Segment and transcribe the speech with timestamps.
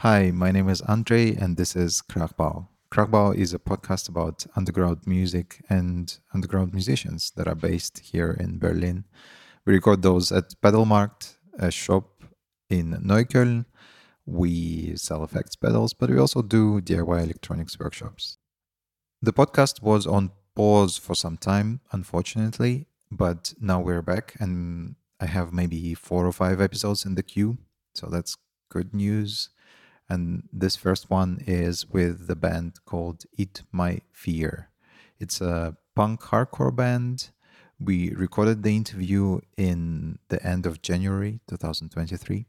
[0.00, 2.68] Hi, my name is Andre, and this is Kragbau.
[2.90, 8.58] Kragbau is a podcast about underground music and underground musicians that are based here in
[8.58, 9.04] Berlin.
[9.66, 12.24] We record those at Pedalmarkt, a shop
[12.70, 13.66] in Neukölln.
[14.24, 18.38] We sell effects pedals, but we also do DIY electronics workshops.
[19.20, 25.26] The podcast was on pause for some time, unfortunately, but now we're back, and I
[25.26, 27.58] have maybe four or five episodes in the queue,
[27.94, 28.38] so that's
[28.70, 29.50] good news.
[30.10, 34.68] And this first one is with the band called Eat My Fear.
[35.20, 37.30] It's a punk hardcore band.
[37.78, 42.46] We recorded the interview in the end of January 2023.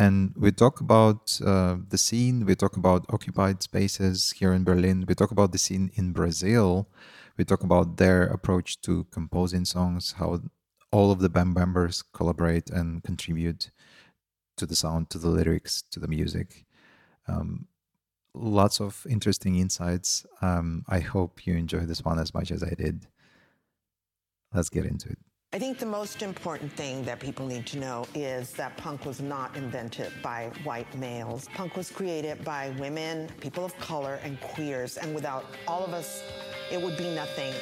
[0.00, 5.04] And we talk about uh, the scene, we talk about occupied spaces here in Berlin,
[5.06, 6.88] we talk about the scene in Brazil,
[7.36, 10.40] we talk about their approach to composing songs, how
[10.90, 13.70] all of the band members collaborate and contribute
[14.56, 16.64] to the sound, to the lyrics, to the music.
[17.28, 17.66] Um,
[18.34, 20.26] lots of interesting insights.
[20.40, 23.06] Um, I hope you enjoy this one as much as I did.
[24.54, 25.18] Let's get into it.
[25.54, 29.20] I think the most important thing that people need to know is that punk was
[29.20, 31.46] not invented by white males.
[31.54, 36.22] Punk was created by women, people of color, and queers, and without all of us,
[36.70, 37.52] it would be nothing.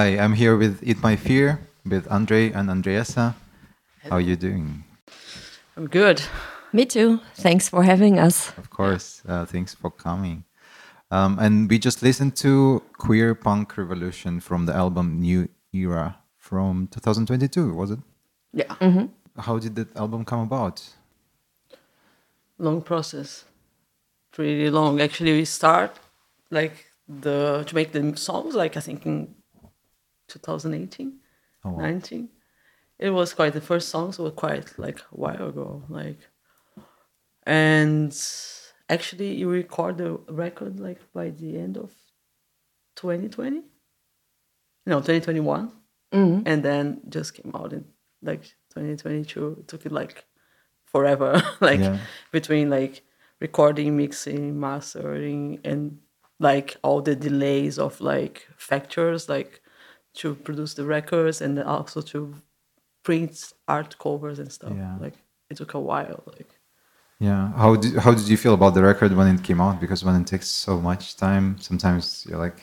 [0.00, 3.36] Hi, I'm here with Eat My Fear with Andre and Adriessa.
[4.04, 4.82] How are you doing?
[5.76, 6.22] I'm good.
[6.72, 7.20] Me too.
[7.34, 8.48] Thanks for having us.
[8.56, 9.20] Of course.
[9.28, 10.44] Uh, thanks for coming.
[11.10, 16.88] Um, and we just listened to Queer Punk Revolution from the album New Era from
[16.90, 17.98] 2022, was it?
[18.54, 18.72] Yeah.
[18.80, 19.04] Mm-hmm.
[19.38, 20.82] How did that album come about?
[22.56, 23.44] Long process.
[24.32, 24.98] Pretty long.
[24.98, 25.98] Actually, we start
[26.50, 29.34] like the to make the songs like I think in
[30.30, 31.18] 2018,
[31.64, 31.82] Oh, wow.
[31.82, 32.28] 19.
[32.98, 36.18] It was quite the first songs were quite like a while ago, like,
[37.46, 38.12] and
[38.88, 41.94] actually you record the record like by the end of
[42.96, 43.62] 2020,
[44.86, 45.72] no 2021,
[46.12, 46.42] Mhm.
[46.46, 47.84] and then just came out in
[48.22, 48.42] like
[48.74, 49.56] 2022.
[49.60, 50.24] It took it like
[50.84, 51.98] forever, like Yeah.
[52.32, 53.02] between like
[53.40, 56.00] recording, mixing, mastering, and
[56.38, 59.59] like all the delays of like factors, like
[60.14, 62.34] to produce the records and then also to
[63.02, 64.72] print art covers and stuff.
[64.74, 64.96] Yeah.
[65.00, 65.14] Like
[65.48, 66.22] it took a while.
[66.26, 66.50] Like
[67.18, 67.52] Yeah.
[67.52, 69.80] How did how did you feel about the record when it came out?
[69.80, 72.58] Because when it takes so much time, sometimes you're like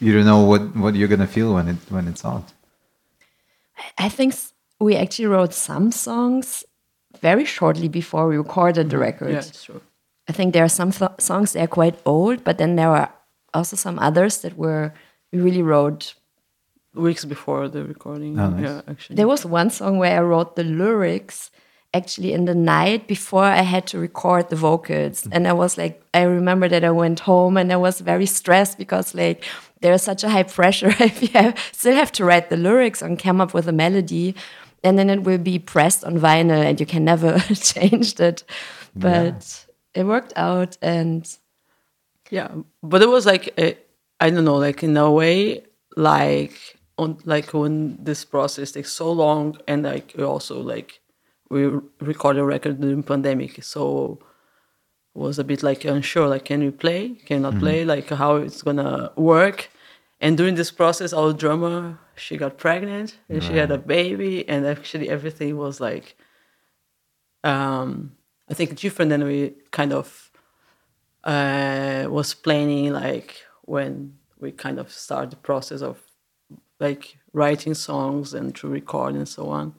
[0.00, 2.52] you don't know what what you're gonna feel when it when it's out.
[3.98, 4.34] I think
[4.80, 6.64] we actually wrote some songs
[7.20, 9.02] very shortly before we recorded the mm-hmm.
[9.02, 9.30] record.
[9.30, 9.80] yeah, it's true.
[10.28, 13.12] I think there are some th- songs that are quite old, but then there are
[13.54, 14.92] also some others that were
[15.32, 16.14] we really wrote.
[16.94, 18.38] Weeks before the recording.
[18.38, 18.64] Oh, nice.
[18.64, 19.16] Yeah, actually.
[19.16, 21.50] There was one song where I wrote the lyrics
[21.94, 25.24] actually in the night before I had to record the vocals.
[25.24, 25.28] Mm.
[25.32, 28.78] And I was like, I remember that I went home and I was very stressed
[28.78, 29.44] because like
[29.80, 33.18] there's such a high pressure if you have, still have to write the lyrics and
[33.18, 34.34] come up with a melody.
[34.84, 38.44] And then it will be pressed on vinyl and you can never change it.
[38.96, 41.28] But it worked out and
[42.30, 42.48] Yeah,
[42.82, 43.76] but it was like a,
[44.22, 45.64] I don't know, like in a way,
[45.96, 51.00] like on like when this process takes so long and like we also like
[51.50, 51.66] we
[52.00, 54.18] recorded a record during pandemic so
[55.14, 58.62] was a bit like unsure like can we play can cannot play like how it's
[58.62, 59.70] gonna work.
[60.20, 64.64] And during this process our drummer she got pregnant and she had a baby and
[64.64, 66.16] actually everything was like
[67.42, 68.12] um
[68.48, 69.38] i think different than we
[69.72, 70.30] kind of
[71.24, 73.30] uh was planning like
[73.62, 76.02] when we kind of start the process of
[76.80, 79.74] like writing songs and to record and so on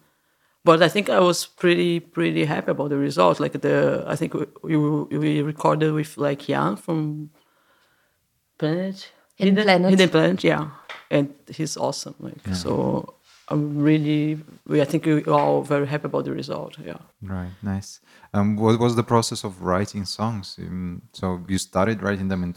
[0.63, 3.39] but I think I was pretty pretty happy about the result.
[3.39, 7.31] Like the I think we we, we recorded with like Jan from
[8.57, 9.89] Planet Hidden Planet.
[9.91, 10.69] Hidden Planet, yeah,
[11.11, 12.15] and he's awesome.
[12.19, 13.15] Like so,
[13.49, 16.77] I'm really we I think we all very happy about the result.
[16.79, 16.99] Yeah.
[17.21, 17.99] Right, nice.
[18.33, 20.55] Um, what was the process of writing songs?
[20.59, 22.53] Um, so you started writing them in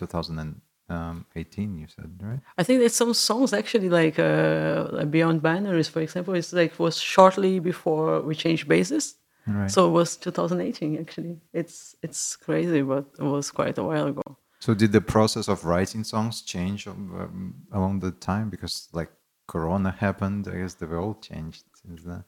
[0.88, 2.40] 2018, you said, right?
[2.58, 6.34] I think there's some songs actually like uh, Beyond Binaries, for example.
[6.34, 9.16] It's like was shortly before we changed bases.
[9.46, 9.70] Right.
[9.70, 11.38] So it was 2018 actually.
[11.52, 14.22] It's it's crazy, but it was quite a while ago.
[14.58, 19.10] So did the process of writing songs change um, along the time because like
[19.46, 20.48] Corona happened?
[20.48, 22.24] I guess they were all changed since then.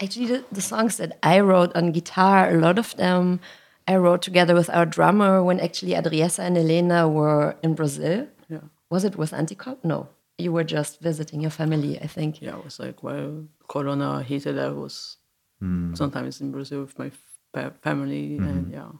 [0.00, 3.40] Actually, the, the songs that I wrote on guitar, a lot of them
[3.86, 8.28] I wrote together with our drummer when actually Adriessa and Elena were in Brazil.
[8.48, 8.60] Yeah.
[8.90, 9.78] Was it with Anticop?
[9.82, 10.08] No.
[10.38, 12.40] You were just visiting your family, I think.
[12.40, 15.16] Yeah, it was like well, Corona hit, I was
[15.60, 15.94] hmm.
[15.94, 17.10] sometimes in Brazil with my
[17.52, 18.44] fa- family, hmm.
[18.44, 18.90] and yeah,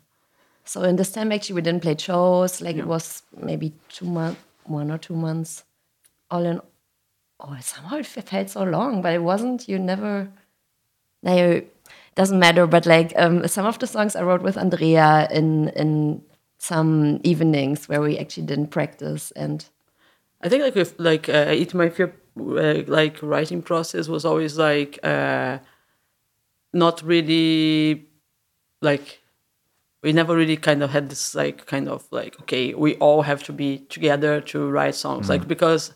[0.64, 2.60] So in this time, actually, we didn't play shows.
[2.60, 2.82] Like Yeah.
[2.82, 5.64] it was maybe two months, one or two months,
[6.30, 6.60] all in.
[7.40, 9.68] Oh, somehow it felt so long, but it wasn't.
[9.68, 10.28] You never.
[11.22, 11.71] No, it
[12.14, 12.66] doesn't matter.
[12.66, 16.22] But like um, some of the songs I wrote with Andrea in in
[16.58, 19.64] some evenings where we actually didn't practice, and
[20.40, 24.56] I think like with like uh, Eat My Fear uh, like writing process was always
[24.58, 25.58] like uh,
[26.72, 28.06] not really
[28.80, 29.20] like
[30.02, 33.42] we never really kind of had this like kind of like okay we all have
[33.44, 35.92] to be together to write songs like because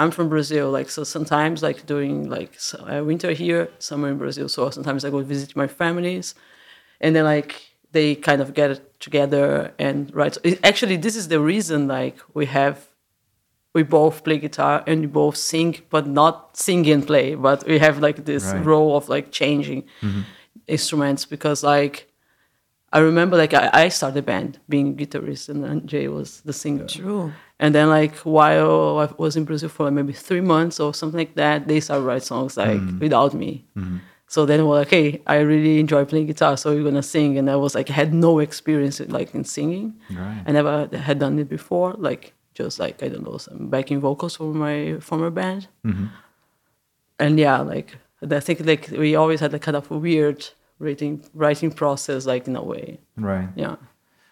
[0.00, 4.18] I'm from Brazil like so sometimes like during like s- uh, winter here summer in
[4.18, 6.34] Brazil so sometimes I go visit my families
[7.00, 7.50] and then like
[7.92, 12.46] they kind of get together and write it- actually this is the reason like we
[12.46, 12.76] have
[13.74, 17.34] we both play guitar and we both sing, but not sing and play.
[17.34, 18.64] But we have like this Right.
[18.64, 19.84] role of like changing
[20.66, 22.10] instruments because like
[22.92, 26.52] I remember like I, I started a band being guitarist and then Jay was the
[26.52, 26.86] singer.
[26.86, 27.32] True.
[27.60, 31.18] And then like while I was in Brazil for like, maybe three months or something
[31.18, 32.98] like that, they started write songs like mm-hmm.
[33.00, 33.64] without me.
[33.76, 33.98] Mm-hmm.
[34.28, 37.38] So then we're like, hey, I really enjoy playing guitar, so we're gonna sing.
[37.38, 39.94] And I was like, I had no experience in, like in singing.
[40.10, 40.42] Right.
[40.46, 44.36] I never had done it before, like just like I don't know some backing vocals
[44.36, 45.68] for my former band.
[45.84, 46.06] Mm-hmm.
[47.18, 47.96] And yeah, like
[48.30, 50.46] I think like we always had a kind of weird
[50.78, 53.00] writing writing process, like in a way.
[53.16, 53.48] Right.
[53.56, 53.76] Yeah.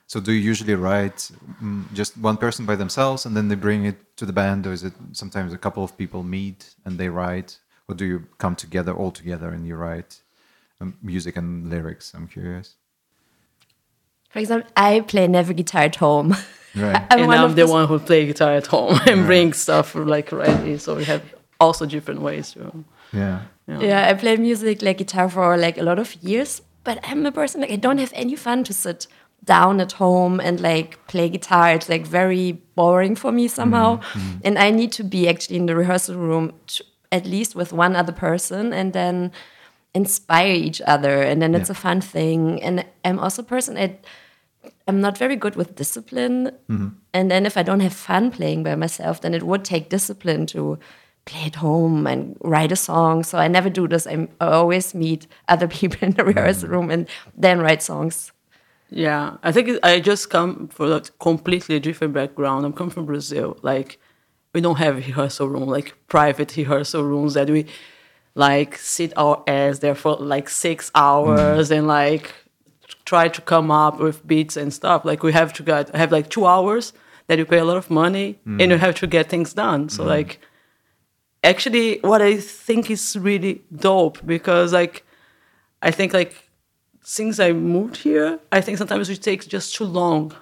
[0.09, 1.31] So do you usually write
[1.63, 4.73] mm, just one person by themselves and then they bring it to the band, or
[4.73, 7.59] is it sometimes a couple of people meet and they write,
[7.89, 10.23] or do you come together all together and you write
[10.81, 12.15] um, music and lyrics?
[12.15, 12.77] I'm curious.
[14.31, 16.37] for example, I play never guitar at home.
[16.75, 17.03] Right.
[17.11, 19.53] I'm and one I'm of the those- one who play guitar at home and bring
[19.55, 20.79] stuff like ready.
[20.79, 21.23] So we have
[21.59, 22.85] also different ways to.
[23.13, 23.41] Yeah.
[23.67, 27.33] Yeah, I play music like guitar for like a lot of years, but I'm a
[27.33, 29.07] person like I don't have any fun to sit
[29.45, 31.73] down at home and like play guitar.
[31.75, 34.19] It's like very boring for me somehow, mm-hmm.
[34.19, 34.39] Mm-hmm.
[34.45, 37.97] and I need to be actually in the rehearsal room to, at least with one
[37.97, 39.33] other person, and then
[39.95, 42.63] inspire each other, and then it's a fun thing.
[42.63, 43.99] And I'm also a person I.
[44.89, 46.51] I'm not very good with discipline.
[46.69, 46.89] Mm-hmm.
[47.13, 50.47] And then if I don't have fun playing by myself, then it would take discipline
[50.47, 50.79] to
[51.25, 53.23] play at home and write a song.
[53.25, 54.07] So I never do this.
[54.07, 56.73] I'm, I always meet other people in the rehearsal mm.
[56.73, 58.33] room and then write songs.
[58.89, 62.65] Yeah, I think I just come from a completely different background.
[62.65, 63.59] I'm come from Brazil.
[63.63, 63.99] Like,
[64.53, 67.67] we don't have rehearsal room, like private rehearsal rooms that we
[68.37, 72.35] like sit our ass there for like six hours and like
[73.05, 75.05] try to come up with beats and stuff.
[75.05, 76.93] Like we have to get have like two hours
[77.27, 78.71] that you pay a lot of money and mm.
[78.71, 79.89] you have to get things done.
[79.89, 80.11] So mm-hmm.
[80.11, 80.41] like
[81.43, 85.05] actually what I think is really dope because like
[85.83, 86.46] I think like
[87.09, 90.33] since I moved here, I think sometimes it takes just too long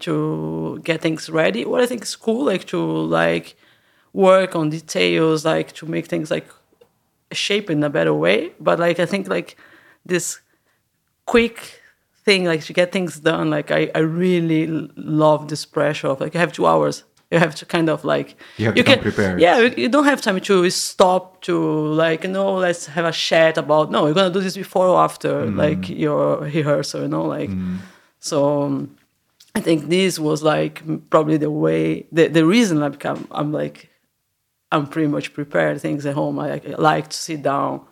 [0.00, 1.64] to get things ready.
[1.64, 3.56] What I think is cool, like to like
[4.12, 6.46] work on details, like to make things like
[7.32, 8.52] shape in a better way.
[8.60, 9.56] But like I think like
[10.04, 10.40] this
[11.24, 11.80] quick
[12.22, 16.36] thing, like to get things done, like I, I really love this pressure of like
[16.36, 19.40] I have two hours, You have to kind of like You have to come prepared.
[19.40, 21.54] Yeah, you, you don't have time to stop to
[22.04, 24.98] like you know let's have a chat about no you're gonna do this before or
[25.02, 25.56] after Mm.
[25.56, 27.50] like your rehearsal you know like
[28.20, 28.62] so.
[28.62, 28.96] um,
[29.56, 33.88] I think this was like probably the way the, the reason I become I'm like
[34.72, 36.38] I'm pretty much prepared things at home.
[36.40, 37.82] I, I like to sit down,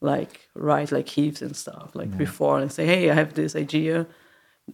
[0.00, 4.06] like write like riffs and stuff like before and say, hey, I have this idea.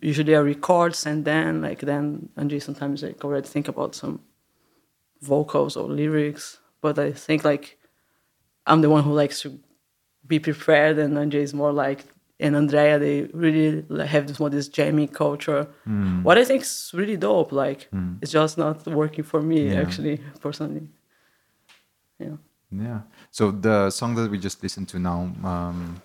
[0.00, 4.20] Usually I record and then like then Andrzej sometimes like already think about some
[5.22, 6.58] vocals or lyrics.
[6.80, 7.78] But I think like
[8.66, 9.58] I'm the one who likes to
[10.26, 12.04] be prepared and Andrzej is more like
[12.40, 15.66] and Andrea they really have this more this jamming culture.
[16.22, 17.50] What I think is really dope.
[17.50, 17.88] Like
[18.22, 19.80] it's just not working for me Yeah.
[19.80, 20.88] actually personally.
[22.20, 22.36] Yeah.
[22.70, 23.00] Yeah.
[23.30, 26.02] So the song that we just listened to now, um,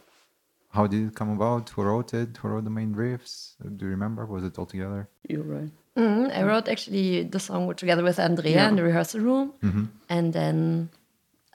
[0.74, 1.70] how did it come about?
[1.70, 2.38] Who wrote it?
[2.38, 3.56] Who wrote the main riffs?
[3.78, 4.26] Do you remember?
[4.26, 5.08] Was it all together?
[5.30, 5.72] You're right.
[5.96, 9.54] Mhm, I wrote actually the song together with Andrea in the rehearsal room,
[10.10, 10.90] and then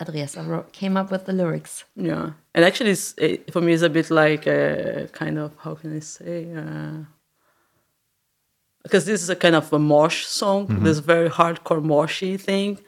[0.00, 1.84] Adriessa wrote, came up with the lyrics.
[1.96, 5.74] Yeah, and actually, it's, it, for me, it's a bit like a kind of how
[5.74, 6.54] can I say?
[6.54, 6.98] Uh,
[8.84, 12.78] because this is a kind of a mosh song, this very hardcore moshy thing.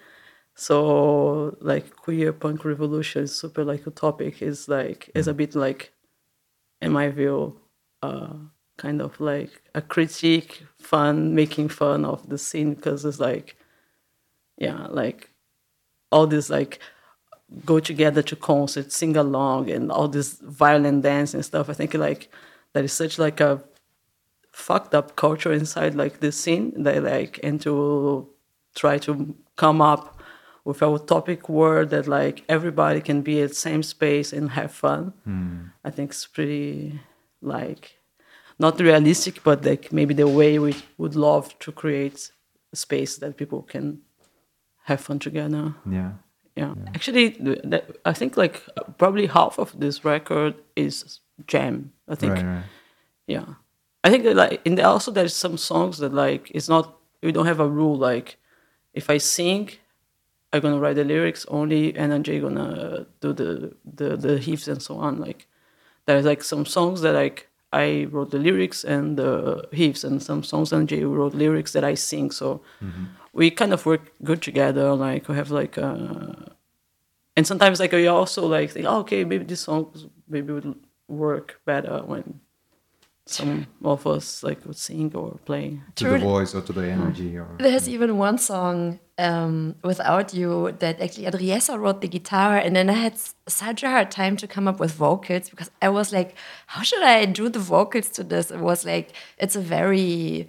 [0.55, 5.93] So like queer punk revolution, super like utopic is like is a bit like,
[6.81, 7.59] in my view,
[8.03, 8.35] uh,
[8.79, 13.57] kind of like a critique, fun, making fun of the scene because it's like,
[14.57, 15.31] yeah, like
[16.11, 16.81] all this like
[17.65, 21.69] go together to concerts, sing along, and all this violent dance and stuff.
[21.69, 22.31] I think like
[22.73, 23.63] that is such like a
[24.53, 28.29] fucked up culture inside like this scene that like and to
[28.75, 30.20] try to come up
[30.71, 34.73] with a utopic world that like everybody can be at the same space and have
[34.73, 35.13] fun.
[35.25, 35.57] Hmm.
[35.85, 37.01] I think it's pretty
[37.43, 37.99] like
[38.59, 42.31] not realistic, but like maybe the way we would love to create
[42.73, 44.01] a space that people can
[44.85, 45.75] have fun together.
[45.91, 46.13] Yeah.
[46.57, 47.29] Yeah, actually,
[47.73, 48.63] that, I think like
[48.99, 51.93] probably half of this record is jam.
[52.09, 52.65] I think, Right, right.
[53.27, 53.47] yeah,
[54.05, 57.33] I think that, like in the, also there's some songs that like it's not we
[57.33, 58.37] don't have a rule like
[58.93, 59.71] if I sing,
[60.53, 64.69] I'm gonna write the lyrics only, and then Jay gonna do the the the riffs
[64.69, 65.21] and so on.
[65.21, 65.47] Like
[66.07, 70.43] there's like some songs that like I wrote the lyrics and the riffs, and some
[70.43, 72.31] songs and Jay wrote lyrics that I sing.
[72.33, 72.63] So
[73.33, 74.95] we kind of work good together.
[74.95, 76.35] Like we have like uh
[77.37, 79.93] and sometimes like we also like think, oh, okay, maybe this song
[80.29, 80.75] maybe would
[81.09, 82.41] work better when
[83.27, 85.81] some of us like would sing or play.
[85.97, 86.19] To True.
[86.19, 91.01] the voice or to the energy or There's even one song um, without you that
[91.01, 93.15] actually Adriessa wrote the guitar, and then I had
[93.47, 96.35] such a hard time to come up with vocals because I was like,
[96.67, 98.51] how should I do the vocals to this?
[98.51, 99.09] It was like
[99.39, 100.49] it's a very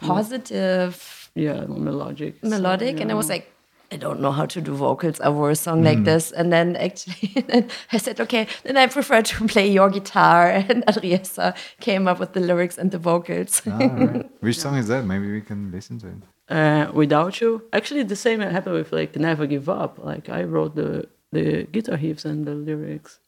[0.00, 2.36] positive Yeah, melodic.
[2.42, 3.52] so, melodic, and I was like.
[3.92, 6.32] I don't know how to do vocals over a song like this.
[6.32, 10.48] And then actually, then I said, okay, then I prefer to play your guitar.
[10.68, 13.62] And Adriessa came up with the lyrics and the vocals.
[13.64, 14.26] Ah, right.
[14.40, 15.04] Which song is that?
[15.04, 16.22] Maybe we can listen to it.
[16.48, 17.62] Uh, without you.
[17.72, 21.96] Actually, the same happened with like "Never Give Up." Like I wrote the the guitar
[21.98, 23.18] riffs and the lyrics.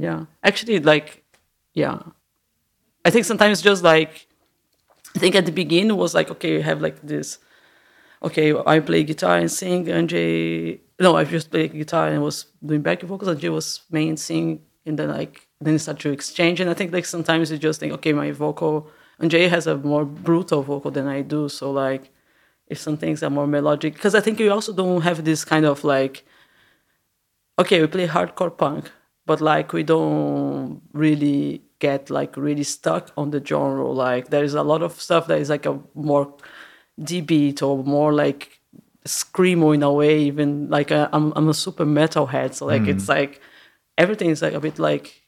[0.00, 1.24] Yeah, actually, like,
[1.72, 2.00] yeah,
[3.06, 4.26] I think sometimes just like,
[5.14, 7.38] I think at the beginning was like, okay, you have like this.
[8.22, 10.80] Okay, I play guitar and sing, and Jay.
[11.00, 14.60] No, I just play guitar and was doing backing vocals, and Jay was main sing,
[14.84, 16.60] and then like then it started to exchange.
[16.60, 19.76] And I think like sometimes you just think, okay, my vocal, and Jay has a
[19.78, 22.10] more brutal vocal than I do, so like
[22.68, 23.94] if some things are more melodic.
[23.94, 26.24] Because i think you also don't have this kind of like
[27.58, 28.90] okay we play hardcore punk
[29.26, 33.90] but like we don't really get like really stuck on the genre.
[33.90, 36.34] Like there is a lot of stuff that is like a more
[37.02, 38.60] deep beat or more like
[39.04, 42.88] screamo in a way even like i I'm, I'm a super metal head so like
[42.88, 43.10] it's mm.
[43.10, 43.40] like
[43.96, 45.22] everything is like a bit like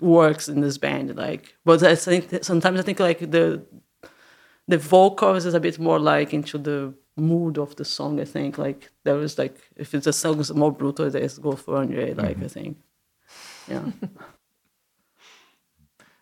[0.00, 1.54] works in this band like.
[1.64, 3.64] But i think sometimes i think like the
[4.68, 8.20] the vocals is a bit more like into the mood of the song.
[8.20, 11.52] I think like there is like if it's a song is more brutal, there's go
[11.52, 12.14] for Andre.
[12.14, 12.46] Like I mm-hmm.
[12.46, 12.78] think,
[13.68, 13.84] yeah,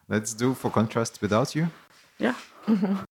[0.08, 1.68] Let's do for contrast without you.
[2.18, 2.34] yeah.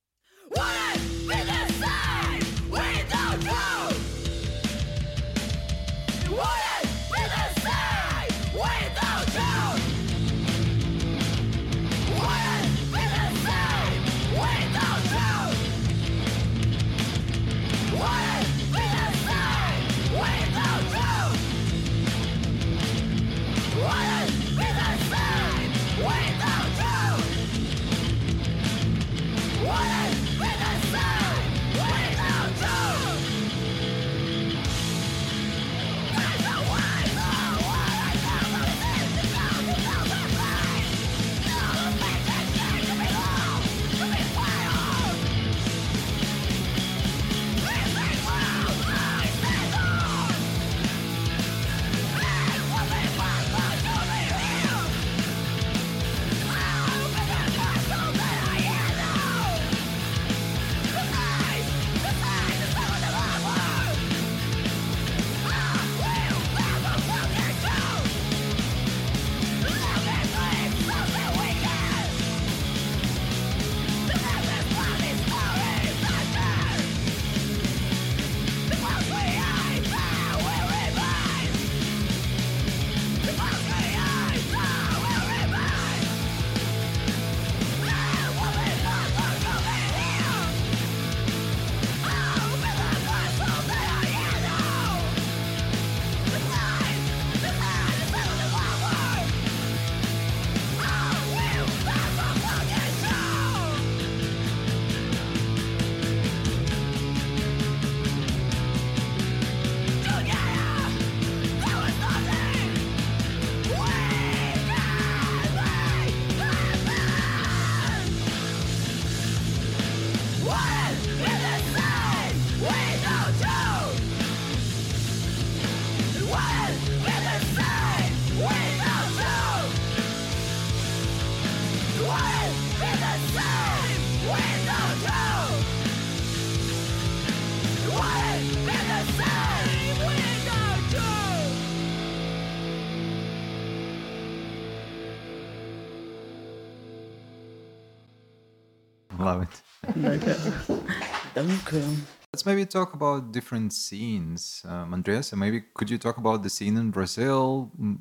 [152.33, 155.35] Let's maybe talk about different scenes, um, Adriessa.
[155.35, 157.71] And maybe could you talk about the scene in Brazil?
[157.79, 157.99] Mm,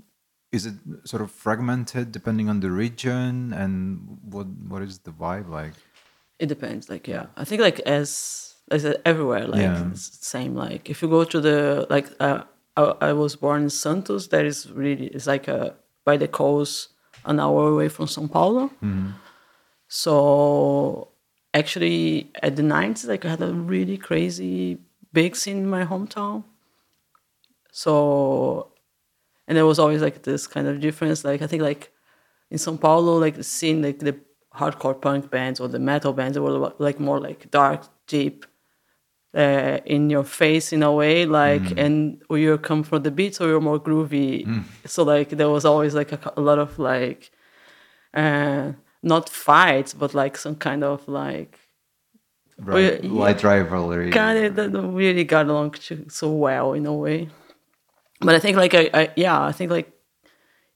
[0.53, 0.75] Is it
[1.05, 5.73] sort of fragmented depending on the region, and what what is the vibe like?
[6.39, 6.89] It depends.
[6.93, 8.11] Like yeah, I think like as
[8.71, 9.91] as everywhere, like Yeah.
[9.93, 10.53] it's the same.
[10.55, 12.45] Like if you go to the like uh,
[12.77, 14.29] I, I was born in Santos.
[14.29, 15.73] That is really it's like a
[16.05, 16.89] by the coast,
[17.25, 18.71] an hour away from São Paulo.
[19.89, 21.09] So
[21.55, 24.79] actually, at the 90s, like I had a really crazy
[25.13, 26.45] big scene in my hometown.
[27.71, 28.73] So,
[29.49, 31.25] and there was always like this kind of difference.
[31.25, 31.91] Like I think like
[32.51, 34.17] in São Paulo, like the scene, like the
[34.55, 38.45] hardcore punk bands or the metal bands were like more like dark, deep,
[39.35, 43.41] uh, in your face in a way, like, and or you come from the beats
[43.41, 44.45] or you're more groovy.
[44.85, 47.31] So like there was always like a, a lot of like,
[48.13, 51.59] uh, not fights, but like some kind of like
[52.59, 53.11] Right, yeah.
[53.11, 54.11] light rivalry.
[54.11, 55.75] kind of that really got along
[56.09, 57.29] so well in a way.
[58.21, 59.91] But I think like I, I yeah I think like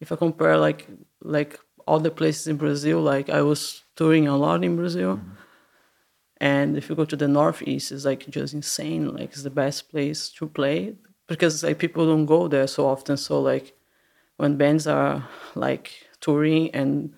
[0.01, 0.89] if I compare like
[1.23, 5.31] like all the places in Brazil, like I was touring a lot in Brazil, mm-hmm.
[6.39, 9.15] and if you go to the northeast, it's like just insane.
[9.15, 10.97] Like it's the best place to play
[11.29, 13.17] because like people don't go there so often.
[13.17, 13.75] So like
[14.39, 17.13] when bands are like touring and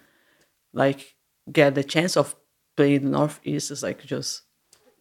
[0.78, 1.16] like
[1.52, 2.34] get the chance of
[2.76, 4.42] playing the northeast is like just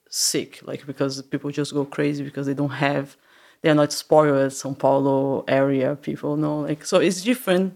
[0.09, 0.59] sick.
[0.63, 3.15] Like because people just go crazy because they don't have
[3.61, 7.73] they are not spoiled Sao Paulo area people know like so it's different.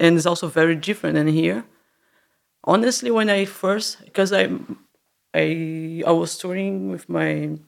[0.00, 1.64] And it's also very different than here.
[2.64, 4.44] Honestly when I first because I
[5.34, 7.58] I I was touring with my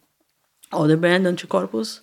[0.72, 2.00] other band Anti-Corpos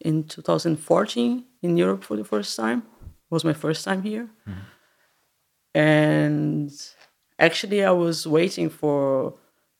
[0.00, 2.82] in 2014 in Europe for the first time.
[3.02, 4.28] It was my first time here.
[4.46, 4.60] Mm-hmm.
[5.74, 6.70] And
[7.38, 9.34] actually i was waiting for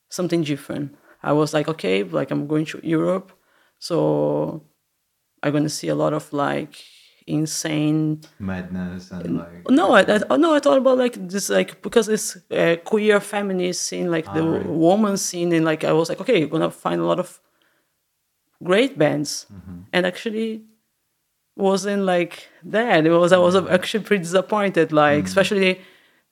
[0.09, 0.97] something different.
[1.23, 3.33] I was like okay like i'm going to europe.
[3.79, 4.64] So
[5.42, 6.83] i'm going to see a lot of like
[7.27, 12.09] insane madness and like no I, I, no I thought about like this like because
[12.09, 14.66] it's uh, queer feminist scene like the right.
[14.66, 17.38] woman scene and like i was like okay you're gonna find a lot of
[18.62, 19.47] great bands.
[19.92, 20.64] And actually
[21.57, 23.07] wasn't like that.
[23.07, 25.81] It was i was actually pretty disappointed like especially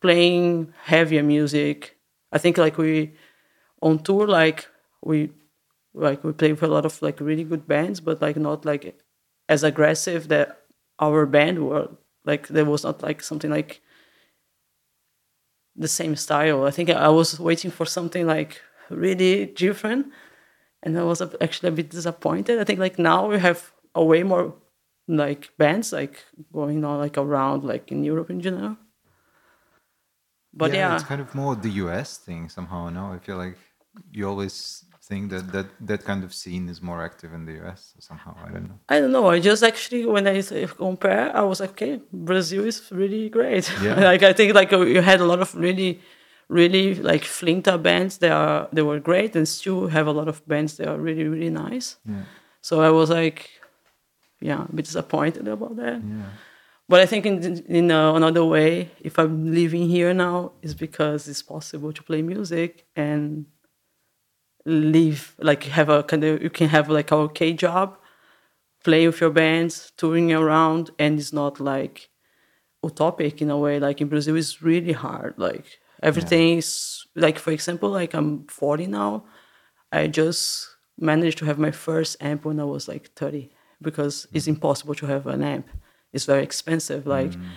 [0.00, 1.96] playing heavier music.
[2.32, 3.14] I think like we
[3.82, 4.68] on tour like
[5.02, 5.30] we
[5.94, 8.98] like we play with a lot of like really good bands but like not like
[9.48, 10.62] as aggressive that
[10.98, 11.88] our band were
[12.24, 13.80] like there was not like something like
[15.74, 16.64] the same style.
[16.64, 20.06] I think i was waiting for something like really different
[20.82, 22.58] and i was actually a bit disappointed.
[22.58, 24.54] I think like now we have a way more
[25.08, 28.76] like bands like going on like around like in europe in general
[30.56, 32.88] but yeah, it's kind of more the US thing somehow.
[32.98, 33.56] No, I feel like
[34.16, 37.80] you always think that that that kind of scene is more active in the US
[38.08, 38.32] somehow.
[38.46, 38.78] I don't know.
[38.94, 39.26] I don't know.
[39.34, 40.42] I just actually, when I
[40.86, 43.64] compare, I was like, okay, Brazil is really great.
[43.82, 44.00] Yeah.
[44.10, 46.00] like I think like uh, you had a lot of really,
[46.48, 48.18] really like flinta bands.
[48.18, 51.28] They are they were great, and still have a lot of bands that are really
[51.28, 51.96] really nice.
[52.04, 52.24] Yeah,
[52.60, 53.40] So I was like,
[54.40, 56.00] yeah, a bit disappointed about that.
[56.02, 56.30] yeah,
[56.88, 61.28] But I think in in uh, another way, if I'm living here now, is because
[61.28, 63.46] it's possible to play music and
[64.64, 67.98] live like have a kind of you can have like a okay job,
[68.84, 72.08] play with your bands, touring around, and it's not like
[72.84, 73.78] utopic in a way.
[73.80, 75.34] Like in Brazil, it's really hard.
[75.38, 79.24] Like everything is like for example, like I'm 40 now.
[79.92, 80.68] I just
[80.98, 83.50] managed to have my first amp when I was like 30
[83.82, 85.68] because it's impossible to have an amp.
[86.12, 87.06] It's very expensive.
[87.06, 87.48] Like mm.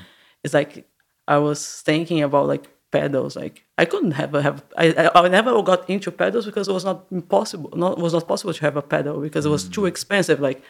[0.43, 0.87] it's like
[1.27, 3.35] I was thinking about like pedals.
[3.35, 6.73] Like I couldn't have a have I, I I never got into pedals because it
[6.73, 7.71] was not impossible.
[7.75, 9.87] Not was not possible to have a pedal because it was too mm.
[9.87, 10.39] expensive.
[10.39, 10.61] Like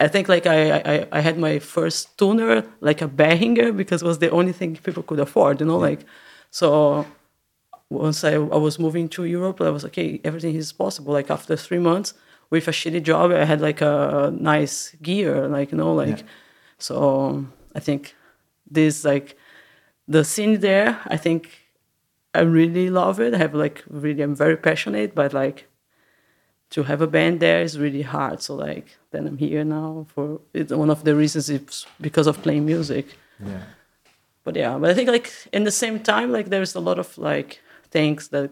[0.00, 4.06] I think like I, I I had my first tuner like a Behringer because it
[4.06, 5.60] was the only thing people could afford.
[5.60, 6.04] You know, like
[6.50, 7.06] so
[7.90, 11.12] once I, I was moving to Europe, I was like, okay, everything is possible.
[11.12, 12.14] Like after three months
[12.50, 16.24] with a shitty job, I had like a nice gear, like you know, like
[16.78, 17.46] so.
[17.76, 18.14] I think
[18.70, 19.36] this like
[20.06, 21.00] the scene there.
[21.06, 21.48] I think
[22.32, 23.34] I really love it.
[23.34, 25.66] I have like really, I'm very passionate, but like
[26.70, 28.42] to have a band there is really hard.
[28.42, 32.42] So like then I'm here now for it's one of the reasons is because of
[32.42, 33.06] playing music
[33.40, 33.62] yeah.
[34.42, 37.16] but yeah but i think like in the same time like there's a lot of
[37.16, 37.60] like
[37.90, 38.50] things that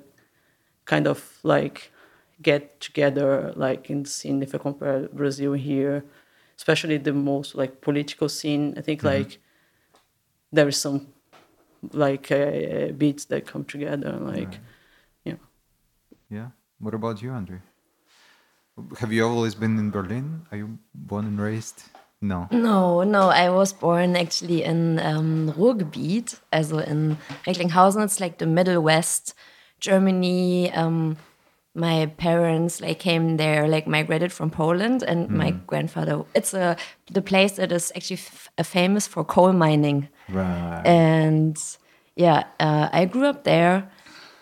[0.84, 1.90] kind of like
[2.40, 6.04] get together like in the scene if i compare brazil here
[6.62, 9.30] especially the most like political scene i think like
[10.56, 10.98] there is some
[12.04, 14.54] like uh, beats that come together like
[15.24, 15.38] yeah
[16.38, 16.48] Yeah.
[16.84, 17.58] What about you, Andre?
[19.00, 20.26] Have you always been in Berlin?
[20.50, 21.78] Are you born and raised?
[22.20, 22.48] No.
[22.50, 23.28] No, no.
[23.28, 28.02] I was born actually in um, Ruhrgebiet, also in Recklinghausen.
[28.04, 29.34] It's like the Middle West,
[29.78, 30.72] Germany.
[30.72, 31.16] Um,
[31.74, 36.24] my parents like came there, like migrated from Poland, and my grandfather.
[36.34, 36.76] It's a
[37.10, 40.08] the place that is actually f- uh, famous for coal mining.
[40.28, 40.82] Right.
[40.86, 41.58] and
[42.14, 43.90] yeah uh, i grew up there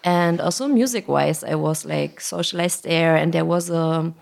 [0.05, 4.13] and also music wise i was like socialized there and there was a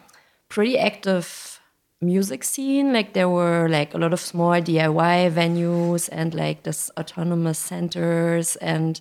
[0.48, 1.60] pretty active
[2.00, 6.90] music scene like there were like a lot of small diy venues and like this
[6.96, 9.00] autonomous centers and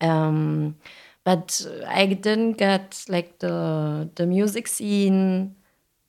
[0.00, 0.74] um
[1.24, 5.54] but i didn't get like the the music scene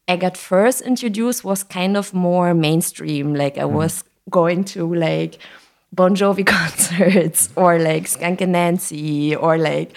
[0.05, 3.33] I got first introduced was kind of more mainstream.
[3.35, 5.39] Like I was going to like
[5.93, 9.95] Bon Jovi concerts or like Skunk Anansie or like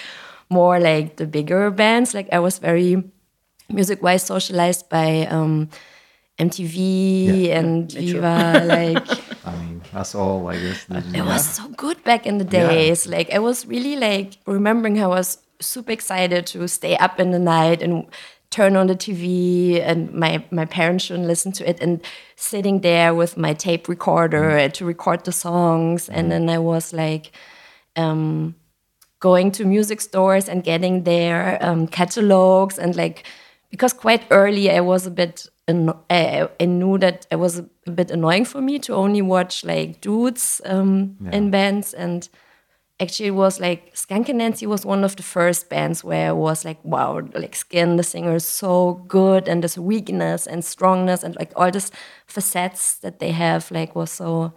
[0.49, 2.15] more like the bigger bands.
[2.15, 3.03] Like I was very
[3.69, 5.71] music wise socialized by um,
[6.39, 7.59] MTV Yeah.
[7.59, 8.63] and Viva.
[8.65, 9.09] Like
[9.47, 10.87] I mean, us all, I guess.
[10.91, 13.07] it was so good back in the days.
[13.07, 17.31] Like I was really like remembering how I was super excited to stay up in
[17.31, 18.07] the night and
[18.51, 22.01] turn on the TV and my my parents shouldn't listen to it and
[22.37, 27.33] sitting there with my tape recorder to record the songs and then I was like
[27.97, 28.55] um
[29.21, 33.25] going to music stores and getting their um, catalogs and like
[33.71, 38.11] because quite early I was a bit I, I knew that it was a bit
[38.11, 41.93] annoying for me to only watch like dudes um, in bands.
[41.93, 42.29] And
[43.01, 46.65] actually it was like Skunk Anansie was one of the first bands where I was
[46.65, 51.37] like wow like Skin the singer is so good and this weakness and strongness and
[51.37, 51.91] like all these
[52.27, 54.53] facets that they have like was so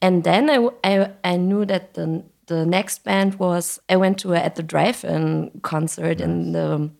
[0.00, 4.34] and then I, I, I knew that the the next band was I went to
[4.34, 6.90] a At the Drive-In concert in the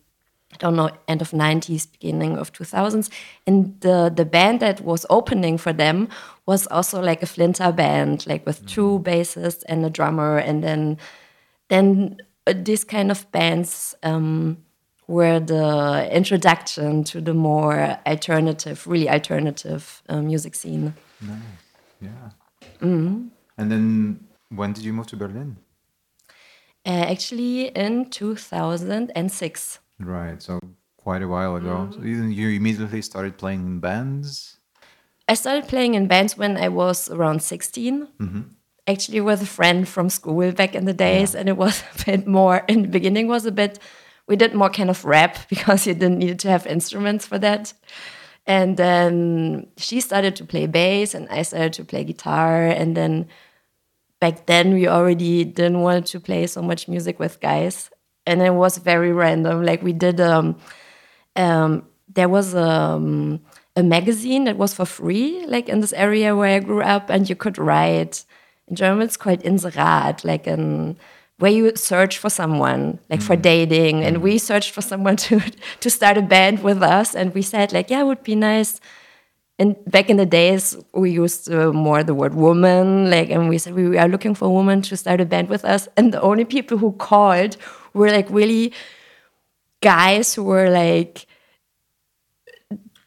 [0.53, 3.09] I don't know end of 90s beginning of 2000s
[3.47, 6.07] and the the band that was opening for them
[6.45, 10.97] was also like a flinta band like with two bassists and a drummer and then
[11.69, 14.57] then uh, these kind of bands um,
[15.07, 21.39] were the introduction to the more alternative really alternative uh, music scene Nice.
[22.01, 22.29] Yeah.
[22.81, 23.27] Mm-hmm.
[23.57, 25.57] And then when did you move to Berlin?
[26.85, 29.79] Uh, actually, in 2006.
[30.05, 30.41] Right.
[30.41, 30.59] So
[31.03, 31.89] quite a while ago.
[31.91, 32.07] So mm-hmm.
[32.07, 34.57] you, you immediately started playing in bands.
[35.27, 38.07] I started playing in bands when I was around 16.
[38.19, 38.41] Mm-hmm.
[38.87, 42.27] Actually, with a friend from school back in the days, and it was a bit
[42.27, 42.63] more.
[42.67, 43.79] In the beginning, was a bit.
[44.27, 47.73] We did more kind of rap because you didn't need to have instruments for that.
[48.45, 52.67] And then she started to play bass, and I started to play guitar.
[52.67, 53.27] And then
[54.19, 57.89] back then, we already didn't want to play so much music with guys,
[58.25, 59.63] and it was very random.
[59.63, 60.57] Like we did um,
[61.35, 63.39] um, there was um,
[63.75, 67.29] a magazine that was for free, like in this area where I grew up, and
[67.29, 68.25] you could write.
[68.67, 70.97] In German, it's called Inserat, like an
[71.39, 74.03] where you search for someone, like for dating.
[74.03, 75.41] And we searched for someone to
[75.79, 78.79] to start a band with us, and we said like, yeah, it would be nice.
[79.59, 83.59] And back in the days, we used uh, more the word woman, like, and we
[83.59, 85.87] said we are looking for a woman to start a band with us.
[85.95, 87.57] And the only people who called
[87.93, 88.73] were like really
[89.81, 91.27] guys who were like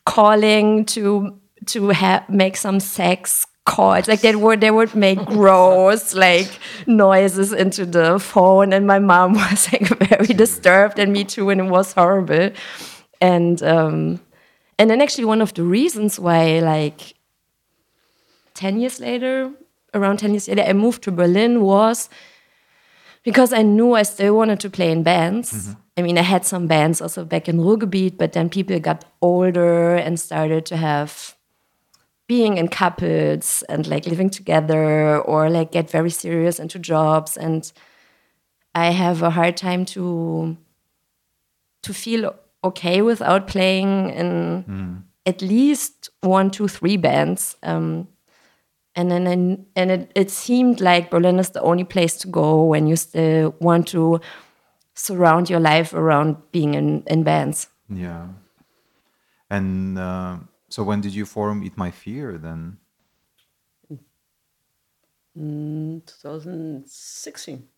[0.04, 4.06] calling to to have make some sex calls.
[4.06, 6.48] Like they would they would make gross like
[6.86, 8.72] noises into the phone.
[8.72, 12.50] And my mom was like very disturbed and me too and it was horrible.
[13.20, 14.20] And um
[14.78, 17.14] and then actually one of the reasons why like
[18.54, 19.52] 10 years later
[19.94, 22.08] around 10 years later i moved to berlin was
[23.26, 25.52] because I knew I still wanted to play in bands.
[25.52, 25.72] Mm-hmm.
[25.96, 29.96] I mean, I had some bands also back in Ruhrgebiet, but then people got older
[29.96, 31.34] and started to have
[32.28, 37.72] being in couples and like living together or like get very serious into jobs and
[38.74, 40.56] I have a hard time to
[41.82, 42.34] to feel
[42.66, 47.56] okay without playing in at least one, two, three bands.
[47.62, 48.08] Um,
[48.94, 49.32] and then I,
[49.78, 53.54] and it, it seemed like Berlin is the only place to go when you still
[53.60, 54.20] want to
[54.94, 57.68] surround your life around being in, in bands.
[57.90, 58.28] Yeah.
[59.50, 62.78] And uh, so when did you form Eat My Fear then?
[65.36, 67.68] 2016.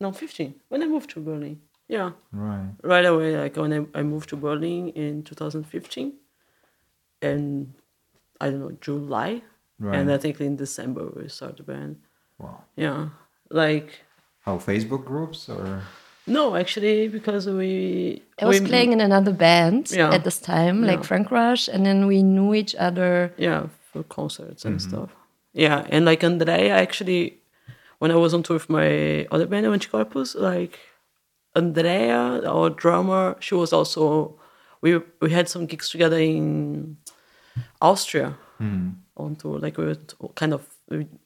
[0.00, 0.54] No, 15.
[0.68, 1.60] When I moved to Berlin.
[1.92, 2.12] Yeah.
[2.32, 2.70] Right.
[2.82, 6.14] Right away, like when I, I moved to Berlin in 2015.
[7.20, 7.74] And
[8.40, 9.42] I don't know, July.
[9.78, 11.96] And I think in December we started the band.
[12.38, 12.62] Wow.
[12.76, 13.08] Yeah.
[13.50, 13.90] Like,
[14.40, 15.82] How Facebook groups or
[16.26, 18.22] No, actually, because we.
[18.40, 20.14] I was we, playing in another band Yeah.
[20.14, 21.08] at this time, like Yeah.
[21.10, 23.34] Frank Rush, and then we knew each other.
[23.36, 24.88] Yeah, for concerts and mm-hmm.
[24.88, 25.10] stuff.
[25.52, 27.22] Yeah, and like Andrea, actually,
[27.98, 30.78] when I was on tour with my other band, Anti-Corpos, like
[31.54, 34.38] Andrea, our drummer, she was also.
[34.80, 36.96] We we had some gigs together in
[37.80, 38.94] Austria mm.
[39.16, 39.58] on tour.
[39.58, 39.96] Like we were
[40.34, 40.66] kind of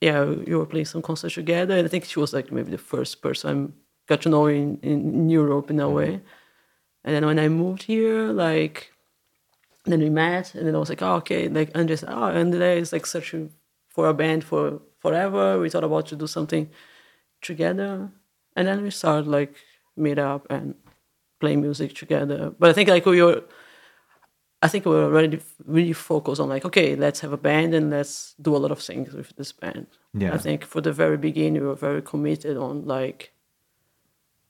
[0.01, 2.79] yeah, we were playing some concerts together, and I think she was like maybe the
[2.79, 3.73] first person I
[4.09, 5.95] got to know in in Europe in a mm.
[5.95, 6.21] way.
[7.05, 8.93] And then when I moved here, like
[9.85, 11.49] then we met, and then I was like, oh, okay.
[11.49, 13.53] Like Andre said, oh, Andre is like searching
[13.89, 15.61] for a band for forever.
[15.61, 16.69] We thought about to do something
[17.41, 18.11] together,
[18.57, 19.55] and then we started like
[19.97, 20.75] meet up and
[21.41, 22.53] play music together.
[22.59, 23.43] But I think like we were,
[24.63, 27.91] I think we were already really focused on like, okay, let's have a band and
[27.91, 29.87] let's do a lot of things with this band.
[30.15, 30.35] Yeah.
[30.35, 33.33] I think for the very beginning we were very committed on like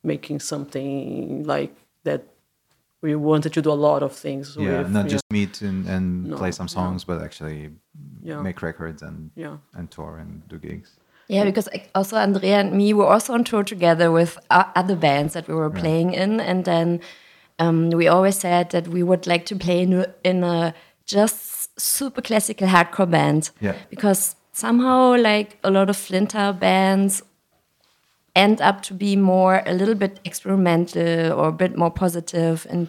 [0.03, 2.23] making something like that.
[3.03, 4.57] We wanted to do a lot of things.
[4.59, 6.69] Yeah, with, not just meet and, and No, play some no.
[6.79, 7.71] songs, but actually
[8.23, 8.41] Yeah.
[8.43, 9.59] make records and Yeah.
[9.75, 10.97] and tour and do gigs.
[11.29, 15.49] Yeah, because also Andrea and me were also on tour together with other bands that
[15.49, 17.01] we were playing in, and then
[17.59, 21.81] um, we always said that we would like to play in a, in a just
[21.81, 23.51] super classical hardcore band.
[23.61, 23.75] Yeah.
[23.91, 27.23] Because somehow, like a lot of Flinta bands
[28.37, 32.89] end up to be more a little bit experimental or a bit more positive and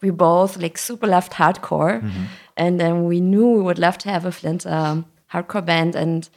[0.00, 2.08] we both like super loved hardcore
[2.56, 6.28] and then we knew we would love to have a flint um, hardcore band and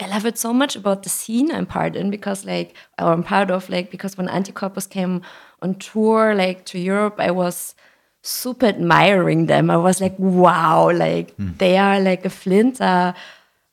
[0.00, 3.22] I love it so much about the scene I'm part in because like or I'm
[3.22, 5.22] part of like because when Anti-Corpos came
[5.62, 7.74] on tour like to Europe I was
[8.22, 9.70] super admiring them.
[9.70, 13.14] I was like wow like they are like a flint uh,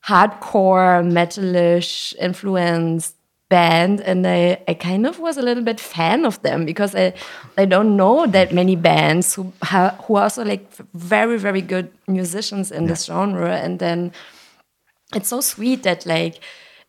[0.05, 3.15] hardcore metalish influenced
[3.49, 7.13] band and I, I kind of was a little bit fan of them because I
[7.57, 11.91] I don't know that many bands who ha, who are also like very very good
[12.07, 14.11] musicians in this genre and then
[15.15, 16.39] it's so sweet that like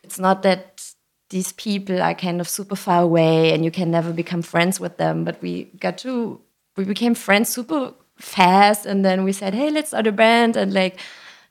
[0.02, 0.84] it's not that
[1.30, 4.96] these people are kind of super far away and you can never become friends with
[4.98, 6.40] them but we got to
[6.76, 10.56] we became friends super fast and then we said hey let's start a band.
[10.56, 10.98] And like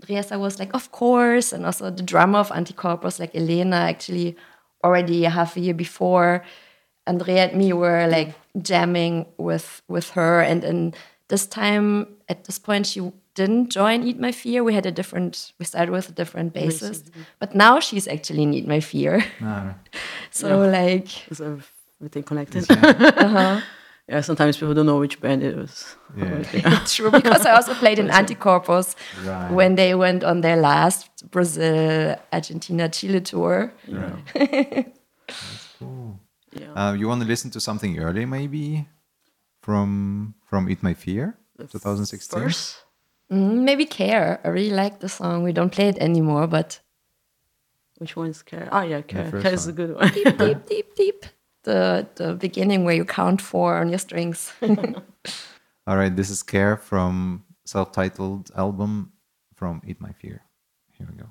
[0.07, 1.53] Riesa was like of course.
[1.53, 4.35] And also the drummer of Anticorp was like Elena actually
[4.83, 6.43] already half a year before
[7.05, 10.41] Andrea and me were like jamming with with her.
[10.41, 10.95] And and
[11.27, 14.63] this time at this point she didn't join Eat My Fear.
[14.63, 17.11] We had a different we started with a different bassist.
[17.39, 19.23] But now she's actually in Eat My Fear.
[19.41, 19.75] Ah,
[20.31, 22.65] So like Is everything connected?
[22.71, 23.61] uh-huh.
[24.09, 25.95] yeah, sometimes people don't know which band it was.
[26.17, 26.83] Yeah.
[26.85, 29.51] true because I also played in Anti-Corpos Right.
[29.51, 33.73] when they went on their last Brazil, Argentina, Chile tour.
[33.87, 34.15] Yeah.
[34.35, 36.19] That's Cool.
[36.51, 36.73] Yeah.
[36.75, 38.85] Uh, you want to listen to something early, maybe
[39.61, 41.35] from from Eat My Fear,
[41.71, 42.39] 2016.
[42.41, 42.82] First,
[43.31, 44.39] Mm, maybe Care.
[44.43, 45.43] I really like the song.
[45.43, 46.79] We don't play it anymore, but
[47.97, 48.69] which one is Care?
[48.71, 49.29] Oh, yeah, Care.
[49.29, 50.11] first Care is a good one.
[50.13, 51.25] deep, deep, deep, deep.
[51.63, 54.51] The the beginning where you count four on your strings.
[55.87, 59.13] All right, this is Care from self-titled album
[59.55, 60.41] from Eat My Fear.
[60.91, 61.29] Here we go.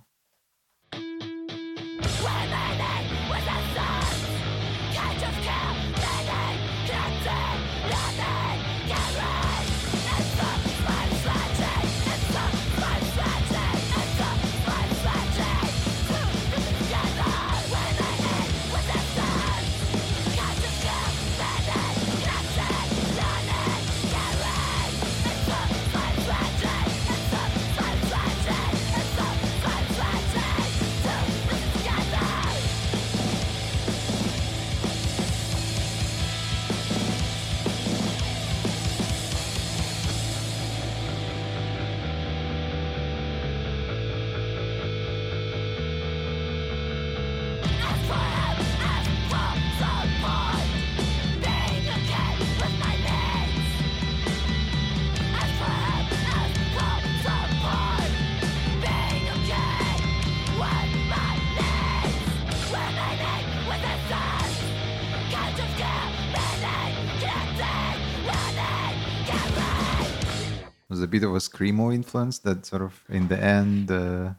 [71.23, 74.35] Bit of a screamo influence that sort of in the end uh,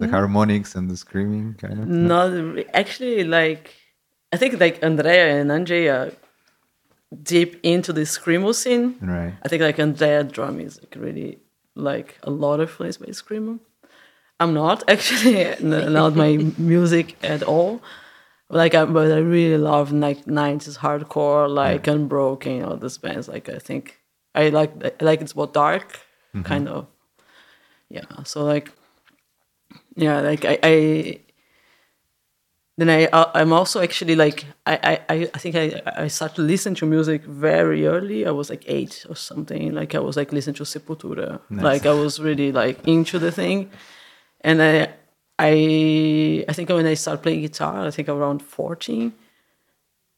[0.00, 0.10] the Mm.
[0.16, 1.86] harmonics and the screaming kind of.
[1.88, 3.64] Not re- actually like
[4.34, 6.10] I think like Andrea and Andre are
[7.22, 8.96] deep into the screamo scene.
[9.00, 9.34] Right.
[9.44, 11.38] I think like Andrea drum is like really
[11.74, 13.58] like a lot of influenced by screamo.
[14.40, 17.80] I'm not actually not my music at all.
[18.50, 23.46] like I, but I really love like 90s hardcore like unbroken all these bands like
[23.48, 23.84] I think
[24.34, 25.88] I like I like it's more dark
[26.44, 26.86] kind of
[27.88, 28.70] yeah so like
[29.96, 31.20] yeah like I, I
[32.76, 36.42] then I uh, I'm also actually like I I, I think I I started to
[36.42, 38.24] listen to music very early.
[38.24, 39.74] I was like eight or something.
[39.74, 41.40] Like I was like listening to Sepultura.
[41.64, 43.70] Like I was really like into the thing,
[44.42, 44.94] and I
[45.40, 49.12] I I think when I started playing guitar, I think around fourteen,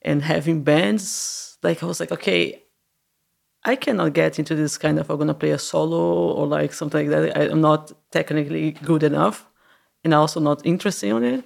[0.03, 1.57] and having bands.
[1.63, 2.63] Like I was like, okay,
[3.65, 7.11] I cannot get into this kind of I'm gonna play a solo or like something
[7.11, 7.37] like that.
[7.37, 9.47] I, I'm not technically good enough,
[10.05, 11.45] and also not interested in it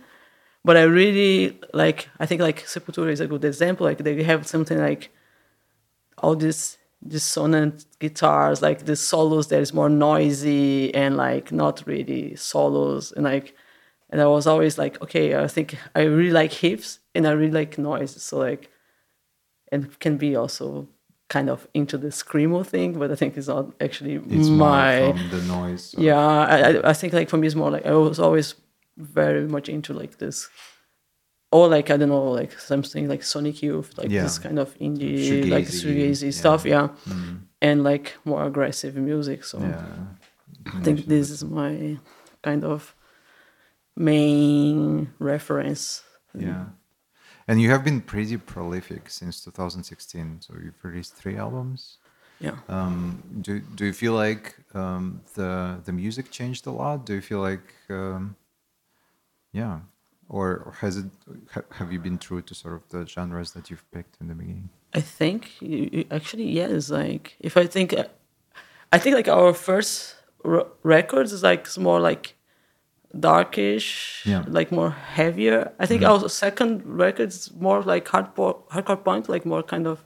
[0.64, 2.08] but I really like.
[2.18, 3.86] I think like Sepultura is a good example.
[3.86, 5.10] Like they have something like
[6.18, 12.34] all these dissonant guitars, like the solos that is more noisy and like not really
[12.36, 13.54] solos, and like,
[14.10, 17.52] and I was always like, okay, I think I really like riffs and I really
[17.52, 18.22] like noise.
[18.22, 18.70] So like,
[19.70, 20.88] and can be also
[21.34, 25.16] kind of into the screamo thing, but I think it's not actually It's my more
[25.18, 25.84] from the noise.
[25.96, 28.48] or- yeah I, I- think like for me it's more like i was always
[29.20, 30.36] very much into like this
[31.56, 34.22] or like i don't know like something like sonic youth like Yeah.
[34.24, 36.40] this kind of indie like Shoegazy, yeah.
[36.42, 37.34] stuff yeah mm-hmm.
[37.66, 39.86] and like more aggressive music so Yeah.
[40.76, 41.72] i think this is my
[42.48, 42.80] kind of
[43.96, 46.02] main reference
[46.46, 46.64] Yeah.
[47.48, 50.40] And you have been pretty prolific since 2016.
[50.40, 51.98] So you've released three albums.
[52.40, 57.06] yeah Um, do do you feel like um, the the music changed a lot?
[57.06, 58.34] Do you feel like um,
[59.52, 59.80] yeah,
[60.28, 61.06] or, or has it?
[61.54, 64.34] ha- Have you been true to sort of the genres that you've picked in the
[64.34, 64.68] beginning?
[64.94, 66.90] I think you, actually yes.
[66.90, 68.04] Like if I think, uh,
[68.92, 72.34] I think like our first r- records is like it's more like
[73.20, 74.44] darkish, Yeah.
[74.46, 75.72] Like more heavier.
[75.78, 80.04] I think our second record is more like hardcore, hardcore punk, like more kind of.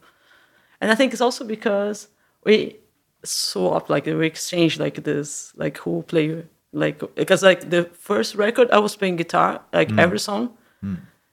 [0.81, 2.09] And I think it's also because
[2.45, 2.77] we
[3.25, 8.71] swap, like we exchange like this, like who play, like because like the first record
[8.71, 9.99] I was playing guitar, like Mm.
[10.01, 10.57] every song,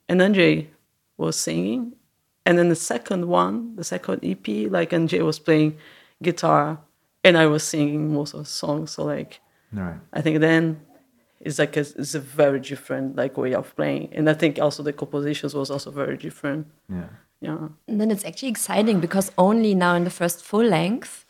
[0.10, 0.70] and Andre
[1.18, 1.94] was singing,
[2.46, 5.78] and then the second one, the second EP, like Andre was playing
[6.24, 6.80] guitar,
[7.24, 8.92] and I was singing most of the songs.
[8.92, 9.42] So like
[9.74, 10.00] Right.
[10.14, 10.80] I think then
[11.46, 14.84] it's like a, it's a very different like way of playing, and I think also
[14.84, 16.68] the compositions was also very different.
[16.90, 17.10] Yeah.
[17.42, 17.68] Yeah.
[17.88, 21.26] And then it's actually exciting because only now in the first full length,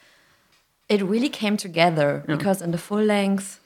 [0.87, 2.23] it really came together.
[2.27, 3.59] Because in the full length,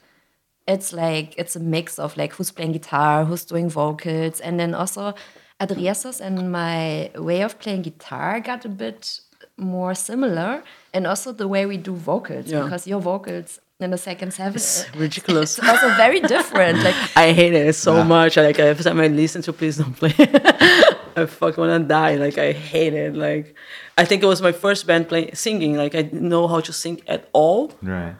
[0.66, 4.74] it's like it's a mix of like who's playing guitar, who's doing vocals, and then
[4.74, 5.14] also
[5.60, 9.20] Adriessa's and my way of playing guitar got a bit
[9.56, 10.62] more similar,
[10.94, 12.62] and also the way we do vocals Yeah.
[12.64, 15.58] because your vocals in the second seven It's uh, ridiculous.
[15.58, 16.82] it's also very different.
[16.82, 18.36] Like I hate it so much.
[18.36, 20.14] Like every time I listen to "Please Don't Play,"
[21.16, 22.16] I fuck wanna die.
[22.16, 23.14] Like I hate it.
[23.14, 23.54] Like
[23.96, 25.76] I think it was my first band playing singing.
[25.76, 27.72] Like I didn't know how to sing at all.
[27.82, 28.14] Right.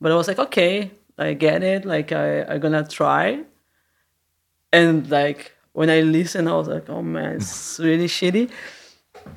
[0.00, 1.84] But I was like, okay, I get it.
[1.84, 3.44] Like I, I'm gonna try.
[4.72, 8.50] And like when I listen, I was like, oh man, it's really shitty.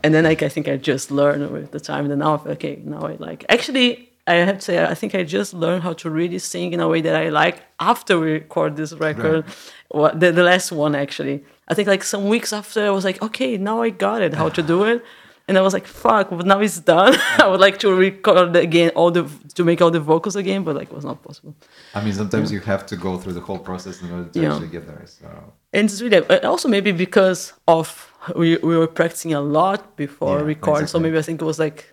[0.04, 2.06] And then like I think I just learned with the time.
[2.06, 3.46] And then now, okay, now I like.
[3.50, 6.80] Actually, I have to say, I think I just learned how to really sing in
[6.80, 9.44] a way that I like after we record this record.
[9.90, 11.44] What the, the last one actually.
[11.68, 14.50] I think like some weeks after, I was like, okay, now I got it, how
[14.50, 15.04] to do it.
[15.48, 17.16] And I was like, fuck, but now it's done.
[17.38, 20.74] I would like to record again all the to make all the vocals again, but
[20.76, 21.54] like it was not possible.
[21.94, 24.54] I mean, sometimes you have to go through the whole process in order to Yeah.
[24.54, 25.04] actually get there.
[25.06, 25.28] So
[25.74, 30.40] And it's really uh, also maybe because of we, we were practicing a lot before
[30.40, 31.93] Yeah, record, so maybe I think it was like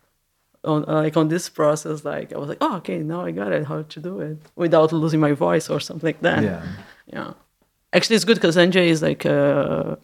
[0.65, 3.53] on uh, like on this process, like I was like, oh okay, now I got
[3.53, 6.43] it, how to do it without losing my voice or something like that.
[6.43, 6.63] yeah.
[7.07, 7.33] yeah.
[7.93, 9.99] Actually, it's good because Andrzej is like a,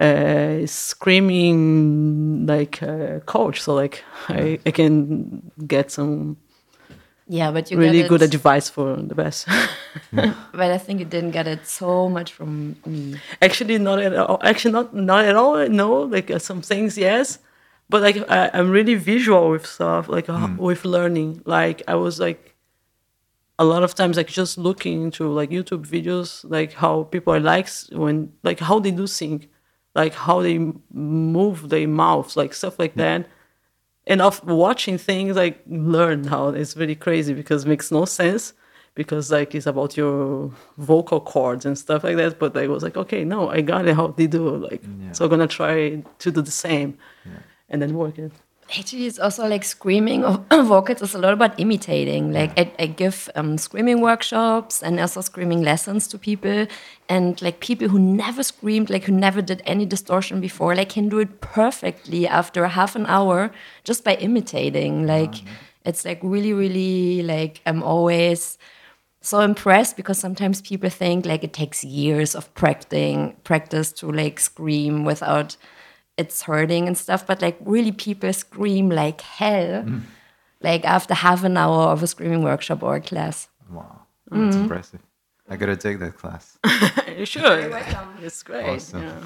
[0.00, 6.38] a screaming like uh coach, so like I, I can get some
[7.26, 9.48] yeah, but you really get good advice for the best.
[10.12, 13.16] But I think you didn't get it so much from me.
[13.40, 17.38] actually not at all actually not not at all no like uh, some things yes
[17.88, 20.56] but like I, i'm really visual with stuff like uh, mm.
[20.58, 21.42] with learning.
[21.44, 22.54] Like i was like
[23.58, 27.40] a lot of times like just looking into like youtube videos like how people are
[27.40, 29.48] likes when like how they do sing
[29.94, 30.58] like how they
[30.92, 32.98] move their mouths like stuff like mm.
[32.98, 33.26] that.
[34.06, 38.52] And of watching things like learn how it's really crazy because it makes no sense
[38.94, 42.38] because like it's about your vocal cords and stuff like that.
[42.38, 45.24] But i was like okay no i got it how they do like mm, so
[45.24, 46.98] i'm gonna try to do the same
[47.68, 48.32] and then work it
[48.78, 52.32] Actually, it's also like screaming of vocals is a lot about imitating.
[52.32, 56.66] Like I, I give um, screaming workshops and also screaming lessons to people,
[57.08, 61.08] and like people who never screamed, like who never did any distortion before, like can
[61.10, 63.52] do it perfectly after half an hour
[63.84, 65.06] just by imitating.
[65.06, 65.34] Like
[65.84, 68.56] it's like really, really like I'm always
[69.20, 74.40] so impressed because sometimes people think like it takes years of practicing practice to like
[74.40, 75.56] scream without
[76.16, 79.84] it's hurting and stuff but like really people scream like hell
[80.62, 84.62] like after half an hour of a screaming workshop or a class Wow, that's Mm-hmm.
[84.62, 85.00] impressive.
[85.48, 86.58] I gotta take that class.
[87.18, 87.72] you should.
[88.22, 88.66] It's great.
[88.68, 89.02] Awesome.
[89.02, 89.24] Yeah.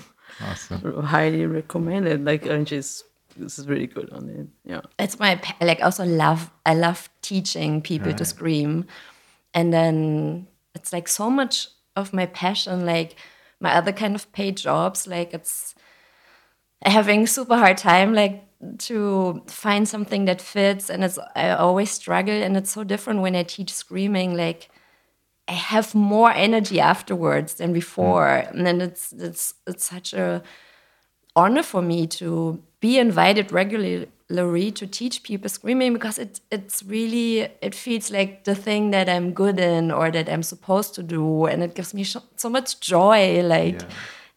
[0.48, 1.02] Awesome.
[1.04, 2.24] Highly recommended.
[2.24, 3.02] Like Andrzej
[3.36, 4.46] this is really good on it.
[4.64, 4.80] Yeah.
[4.98, 8.84] it's my like also love i love teaching people to scream
[9.54, 13.14] and then it's like so much of my passion like
[13.60, 15.74] my other kind of paid jobs like it's
[16.84, 18.44] having super hard time like
[18.78, 23.36] to find something that fits and it's i always struggle and it's so different when
[23.36, 24.68] i teach screaming like
[25.46, 28.50] i have more energy afterwards than before mm.
[28.50, 30.42] and then it's it's it's such a
[31.36, 37.48] honor for me to be invited regularly to teach people screaming because it it's really
[37.62, 41.46] it feels like the thing that I'm good in or that I'm supposed to do
[41.46, 43.88] and it gives me so, so much joy like Yeah.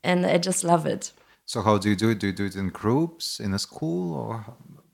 [0.04, 1.12] and I just love it.
[1.52, 2.20] So how do you do it?
[2.20, 4.46] Do you do it in groups in a school, or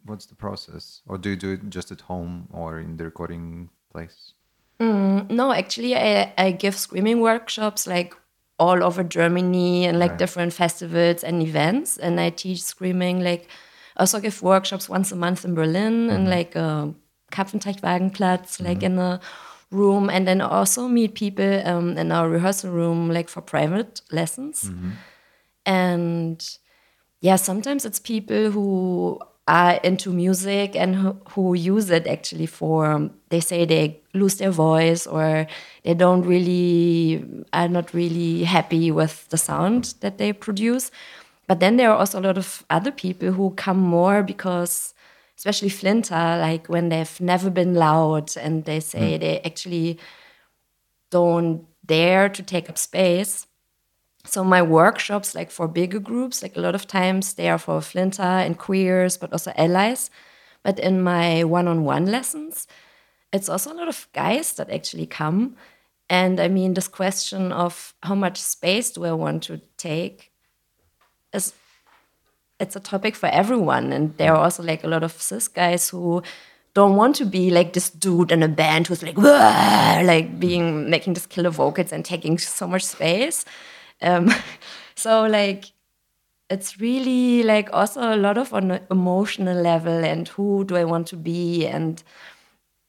[0.06, 1.04] what's the process?
[1.08, 4.34] Or do you do it just at home or in the recording place?
[4.80, 8.16] Mm, no, actually I I give screaming workshops like
[8.58, 10.24] all over Germany and like Right.
[10.24, 13.44] different festivals and events and I teach screaming like
[13.96, 16.38] I also give workshops once a month in Berlin in mm-hmm.
[16.38, 16.70] like a
[17.32, 19.00] Karpfenteich-Wagenplatz, like mm-hmm.
[19.00, 19.20] in a
[19.70, 24.64] room, and then also meet people um, in our rehearsal room, like for private lessons.
[24.64, 24.92] Mm-hmm.
[25.68, 26.44] And
[27.20, 33.10] yeah, sometimes it's people who are into music and who, who use it actually for,
[33.30, 35.46] they say they lose their voice or
[35.84, 40.90] they don't really, are not really happy with the sound that they produce.
[41.48, 44.94] But then there are also a lot of other people who come more because,
[45.38, 49.22] especially Flinta, like when they've never been loud and they say hmm.
[49.22, 50.00] they actually
[51.10, 53.47] don't dare to take up space.
[54.28, 57.80] So my workshops, like for bigger groups, like a lot of times they are for
[57.80, 60.10] Flinta and queers, but also allies.
[60.64, 62.68] But in my one-on-one lessons,
[63.32, 65.56] it's also a lot of guys that actually come.
[66.10, 70.32] And I mean, this question of how much space do I want to take
[71.34, 71.54] is
[72.60, 73.94] it's a topic for everyone.
[73.94, 76.22] And there are also like a lot of cis guys who
[76.74, 81.14] don't want to be like this dude in a band who's like like being making
[81.14, 83.46] this killer vocals and taking so much space.
[84.02, 84.32] Um,
[84.96, 85.66] so like
[86.50, 90.86] it's really like also a lot of on an emotional level and who do I
[90.86, 92.02] want to be and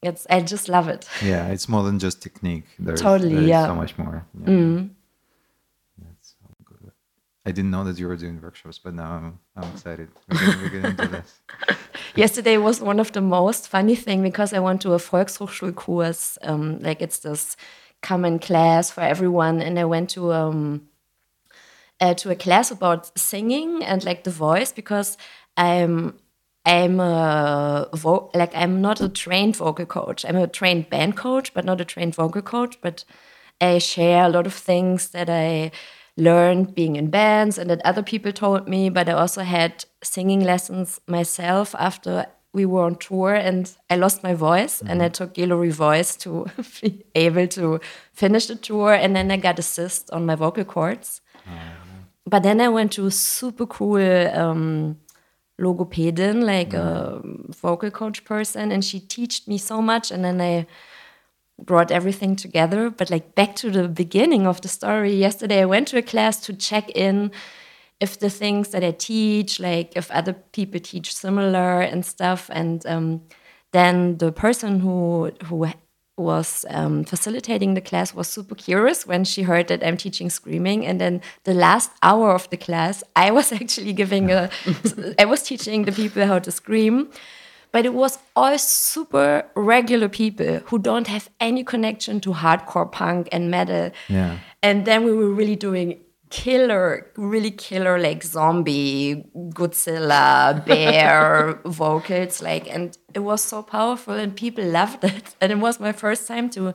[0.01, 1.07] it's I just love it.
[1.23, 2.65] Yeah, it's more than just technique.
[2.77, 3.65] There's, Totally, yeah.
[3.65, 4.25] so much more.
[4.33, 4.83] Yeah.
[5.97, 6.91] That's so good.
[7.45, 10.09] I didn't know that you were doing workshops, but now I'm, I'm excited.
[10.29, 11.41] We're getting, we're into this.
[12.15, 16.79] Yesterday was one of the most funny thing because I went to a Volkshochschulkurs, um,
[16.79, 17.57] like it's this
[18.01, 20.88] common class for everyone, and I went to um,
[22.01, 25.17] uh, to a class about singing and like the voice because
[25.57, 26.17] I'm
[26.65, 30.25] I'm a vo- like I'm not a trained vocal coach.
[30.25, 32.79] I'm a trained band coach, but not a trained vocal coach.
[32.81, 33.05] But
[33.61, 35.71] I share a lot of things that I
[36.17, 38.89] learned being in bands and that other people told me.
[38.89, 44.23] But I also had singing lessons myself after we were on tour and I lost
[44.23, 46.47] my voice and I took GeloRevoice to
[46.81, 47.79] be able to
[48.11, 51.21] finish the tour and then I got a cyst on my vocal cords.
[52.29, 54.97] But then I went to a super cool um,
[56.45, 60.11] like a vocal coach person, and she taught me so much.
[60.11, 60.67] And then I
[61.57, 62.89] brought everything together.
[62.89, 66.39] But like back to the beginning of the story, yesterday I went to a class
[66.41, 67.31] to check in
[67.99, 72.49] if the things that I teach, like if other people teach similar and stuff.
[72.53, 73.21] And um,
[73.71, 75.67] then the person who who
[76.19, 80.85] was um, facilitating the class was super curious when she heard that I'm teaching screaming.
[80.85, 84.49] And then the last hour of the class, I was actually giving a,
[85.17, 87.09] I was teaching the people how to scream.
[87.71, 93.29] But it was all super regular people who don't have any connection to hardcore punk
[93.31, 93.91] and metal.
[94.07, 94.39] Yeah.
[94.63, 95.99] And then we were really doing
[96.29, 104.35] killer, really killer, like zombie, Godzilla, bear vocals, like, and it was so powerful, and
[104.35, 105.35] people loved it.
[105.41, 106.73] And it was my first time to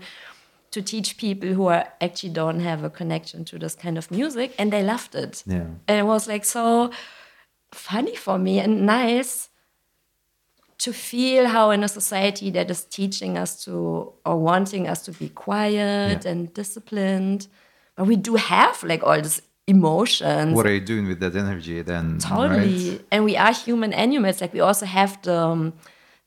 [0.70, 4.52] to teach people who are actually don't have a connection to this kind of music,
[4.58, 5.44] and they loved it.
[5.46, 5.66] Yeah.
[5.88, 6.90] And it was like so
[7.72, 9.48] funny for me and nice
[10.78, 15.12] to feel how in a society that is teaching us to or wanting us to
[15.12, 16.30] be quiet Yeah.
[16.32, 17.46] and disciplined,
[17.96, 20.54] but we do have like all these emotions.
[20.54, 22.18] What are you doing with that energy then?
[22.18, 22.90] Totally.
[22.90, 23.04] right?
[23.10, 24.40] And we are human animals.
[24.40, 25.72] Like we also have the um,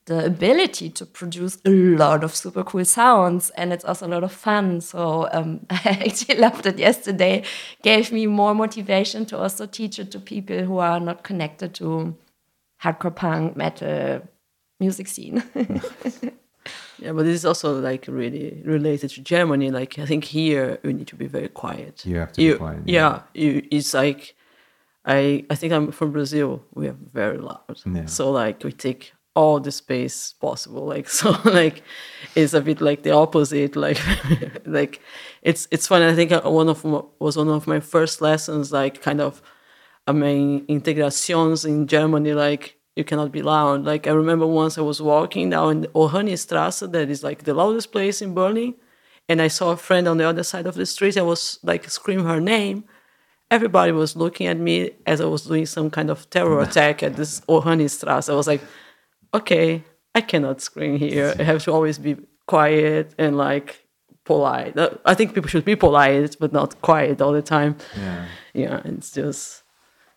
[0.06, 4.24] the ability to produce a lot of super cool sounds, and it's also a lot
[4.24, 4.80] of fun.
[4.80, 7.44] So um, I actually loved it yesterday.
[7.82, 12.16] Gave me more motivation to also teach it to people who are not connected to
[12.82, 14.22] hardcore punk metal
[14.80, 15.42] music scene.
[16.98, 19.70] Yeah, but this is also like really related to Germany.
[19.70, 22.04] Like I think here you need to be very quiet.
[22.04, 23.22] You have to be quiet, yeah.
[23.34, 24.34] Yeah, you, it's like
[25.04, 26.62] I I think I'm from Brazil.
[26.74, 27.80] We are very loud.
[27.86, 28.06] Yeah.
[28.06, 30.86] So like we take all the space possible.
[30.86, 31.82] Like so like
[32.34, 33.76] it's a bit like the opposite.
[33.76, 34.00] Like
[34.66, 35.00] like
[35.42, 36.02] it's it's fun.
[36.02, 36.84] I think uh, one of
[37.18, 38.72] was one of my first lessons.
[38.72, 39.40] Like kind of
[40.06, 42.34] I mean integrations in Germany.
[42.34, 43.84] Like you cannot be loud.
[43.84, 47.92] Like I remember once I was walking down the Oranienstrasse, that is like the loudest
[47.92, 48.74] place in Berlin,
[49.28, 51.16] and I saw a friend on the other side of the street.
[51.16, 52.84] I was like screaming her name.
[53.50, 57.14] Everybody was looking at me as I was doing some kind of terror attack at
[57.16, 58.28] this Oranienstrasse.
[58.28, 58.62] I was like,
[59.32, 59.84] okay,
[60.14, 61.34] I cannot scream here.
[61.38, 63.86] I have to always be quiet and like
[64.24, 64.76] polite.
[64.76, 67.76] Uh, I think people should be polite, but not quiet all the time.
[67.96, 68.24] Yeah.
[68.54, 69.62] Yeah, it's just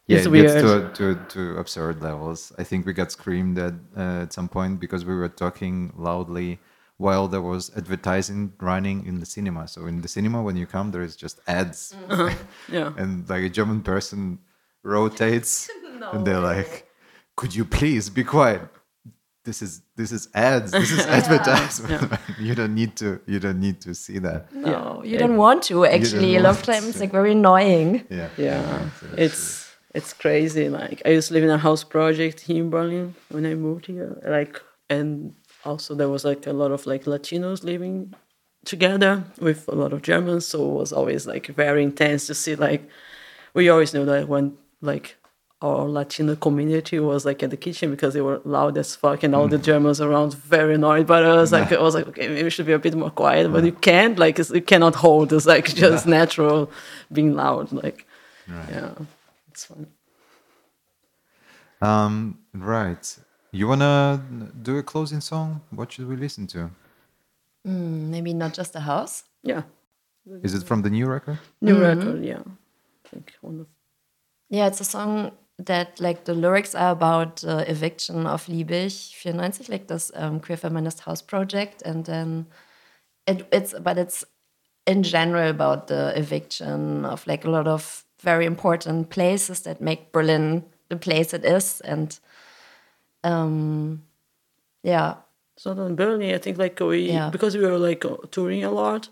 [0.07, 0.47] Yeah, it's it weird.
[0.47, 2.51] gets to, to, to absurd levels.
[2.57, 6.59] I think we got screamed at uh, at some point because we were talking loudly
[6.97, 9.67] while there was advertising running in the cinema.
[9.67, 11.95] So in the cinema, when you come, there is just ads,
[12.69, 12.93] yeah.
[12.97, 14.39] and like a German person
[14.83, 15.69] rotates,
[16.13, 16.87] and they're like,
[17.35, 18.61] "Could you please be quiet?
[19.43, 20.71] This is this is ads.
[20.71, 22.19] This is advertisement.
[22.39, 23.19] you don't need to.
[23.25, 24.53] You don't need to see that.
[24.53, 26.35] no, you don't want to actually.
[26.35, 28.05] A lot of times it's like very annoying.
[28.09, 28.29] Yeah.
[28.37, 29.60] yeah So it's it's
[30.13, 33.53] crazy like i used to live in a house project here in berlin when i
[33.53, 35.33] moved here like and
[35.65, 38.13] also there was like a lot of like latinos living
[38.65, 42.55] together with a lot of germans so it was always like very intense to see
[42.55, 42.87] like
[43.53, 45.17] we always knew that when like
[45.61, 49.35] our latino community was like at the kitchen because they were loud as fuck and
[49.35, 49.63] all the mm.
[49.63, 52.71] germans around very annoyed by us like i was like okay maybe we should be
[52.71, 56.07] a bit more quiet but you can't like it's, you cannot hold it's like just
[56.07, 56.71] natural
[57.11, 58.07] being loud like
[58.47, 58.93] yeah
[59.61, 59.87] it's fun.
[61.81, 63.17] Um, right.
[63.51, 64.23] You wanna
[64.61, 65.61] do a closing song?
[65.71, 66.71] What should we listen to?
[67.63, 69.23] Maybe not just a house.
[69.43, 69.63] Yeah.
[70.43, 71.39] Is it from the new record?
[71.61, 72.41] New record, yeah.
[73.05, 73.67] I think one of
[74.49, 79.65] Yeah, it's a song that like the lyrics are about uh, eviction of Liebig 94,
[79.69, 82.47] like this um, queer feminist house project, and then
[83.27, 84.23] it, it's but it's
[84.87, 90.11] in general about the eviction of like a lot of very important places that make
[90.11, 92.19] Berlin the place it is, and
[93.23, 94.03] um,
[94.83, 95.15] yeah,
[95.55, 96.33] it's not in Berlin.
[96.35, 97.29] I think like we Yeah.
[97.29, 99.09] because we were like touring a lot,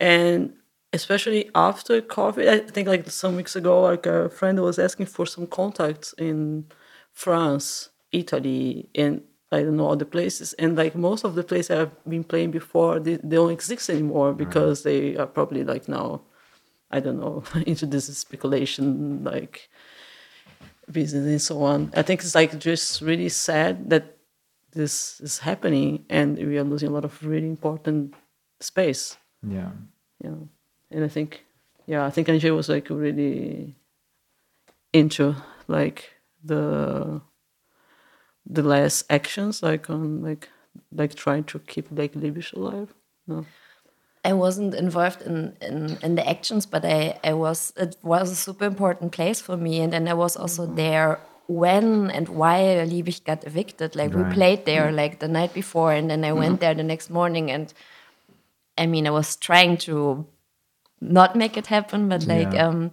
[0.00, 0.52] and
[0.92, 5.26] especially after COVID, I think like some weeks ago, like a friend was asking for
[5.26, 6.66] some contacts in
[7.12, 10.54] France, Italy, and I don't know other places.
[10.54, 14.32] And like most of the places I've been playing before, they, they don't exist anymore
[14.34, 16.22] because they are probably like now,
[16.92, 19.68] I don't know, into this speculation like
[20.90, 21.92] business and so on.
[21.96, 24.16] I think it's like just really sad that
[24.72, 28.14] this is happening and we are losing a lot of really important
[28.60, 29.16] space.
[29.46, 29.70] Yeah.
[30.22, 30.34] Yeah.
[30.90, 31.44] And I think
[31.86, 33.74] yeah, I think Andrzej was like really
[34.92, 35.34] into
[35.68, 36.10] like
[36.44, 37.20] the
[38.46, 40.48] the last actions like on like
[40.92, 42.94] like trying to keep like Liebig alive.
[43.26, 43.46] No.
[44.24, 48.36] I wasn't involved in, in, in the actions, but I, I was it was a
[48.36, 49.80] super important place for me.
[49.80, 50.76] And then I was also mm-hmm.
[50.76, 51.18] there
[51.48, 53.96] when and why Liebig got evicted.
[53.96, 54.96] Like we played there mm-hmm.
[54.96, 56.60] like the night before, and then I went mm-hmm.
[56.60, 57.50] there the next morning.
[57.50, 57.72] And
[58.78, 60.24] I mean, I was trying to
[61.00, 62.68] not make it happen, but like Yeah.
[62.68, 62.90] um,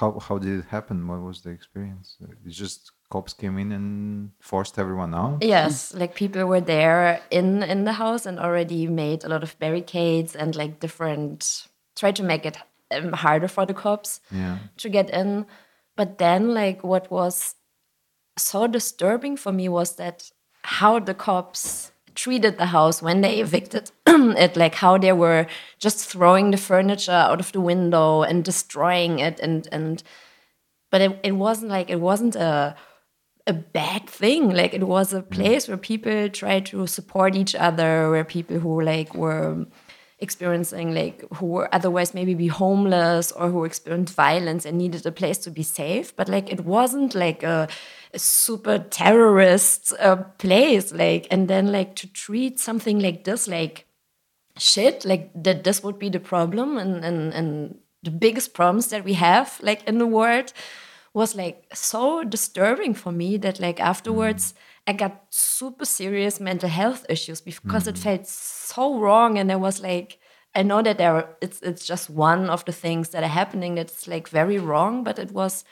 [0.00, 1.08] How how did it happen?
[1.08, 2.16] What was the experience?
[2.46, 5.38] It's just cops came in and forced everyone out.
[5.44, 9.58] Yes, like people were there in in the house and already made a lot of
[9.58, 11.68] barricades and like different
[12.00, 12.56] tried to make it
[12.96, 14.58] um, harder for the cops Yeah.
[14.78, 15.46] to get in.
[15.96, 17.54] But then like what was
[18.38, 20.32] so disturbing for me was that
[20.64, 25.46] how the cops treated the house when they evicted it like how they were
[25.78, 30.02] just throwing the furniture out of the window and destroying it and and
[30.90, 32.74] but it, it wasn't like it wasn't a
[33.46, 34.50] a bad thing.
[34.50, 38.80] Like it was a place where people tried to support each other where people who
[38.80, 39.66] like were
[40.20, 45.10] experiencing like who were otherwise maybe be homeless or who experienced violence and needed a
[45.10, 46.14] place to be safe.
[46.14, 47.68] But like it wasn't like a,
[48.14, 53.86] a super terrorist uh, place like and then like to treat something like this like
[54.56, 59.04] shit like that this would be the problem and and and the biggest problems that
[59.04, 60.52] we have like in the world
[61.14, 64.56] was like so disturbing for me that like afterwards mm.
[64.86, 67.88] I got super serious mental health issues because mm.
[67.88, 70.18] it felt so wrong and I was like
[70.54, 73.74] I know that there are, it's it's just one of the things that are happening
[73.74, 75.64] that's like very wrong but it was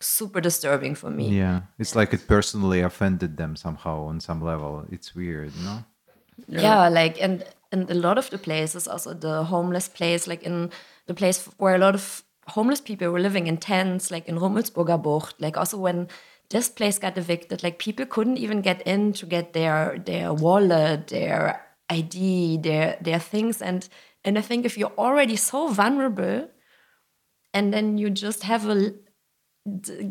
[0.00, 1.28] super disturbing for me.
[1.28, 1.62] Yeah.
[1.78, 4.84] It's like it personally offended them somehow on some level.
[4.90, 5.84] It's weird, no?
[6.48, 6.62] Yeah.
[6.62, 10.70] yeah, like and and a lot of the places also the homeless place like in
[11.06, 15.02] the place where a lot of homeless people were living in tents, like in Rummelsburger
[15.02, 15.40] Bucht.
[15.40, 16.08] Like also when
[16.50, 21.08] this place got evicted, like people couldn't even get in to get their their wallet,
[21.08, 23.62] their ID, their their things.
[23.62, 23.88] And
[24.24, 26.48] and I think if you're already so vulnerable,
[27.52, 28.92] and then you just have a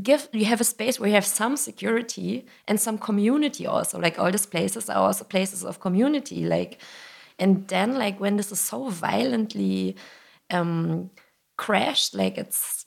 [0.02, 4.18] give you have a space where you have some security and some community also like
[4.18, 6.82] all these places are also places of community like
[7.38, 9.96] and then like when this is so violently
[10.50, 11.12] um
[11.64, 12.86] crashed like it's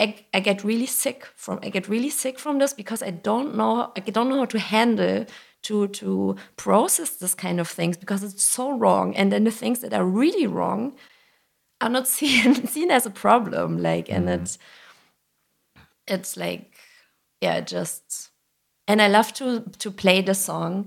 [0.00, 3.56] I, I get really sick from I get really sick from this because I don't
[3.56, 5.26] know I don't know how to handle
[5.62, 9.78] to to process this kind of things because it's so wrong and then the things
[9.80, 10.94] that are really wrong
[11.80, 14.34] are not seen seen as a problem like and mm.
[14.34, 14.58] it's
[16.08, 16.76] it's like
[17.40, 18.30] yeah just
[18.88, 20.86] and I love to to play the song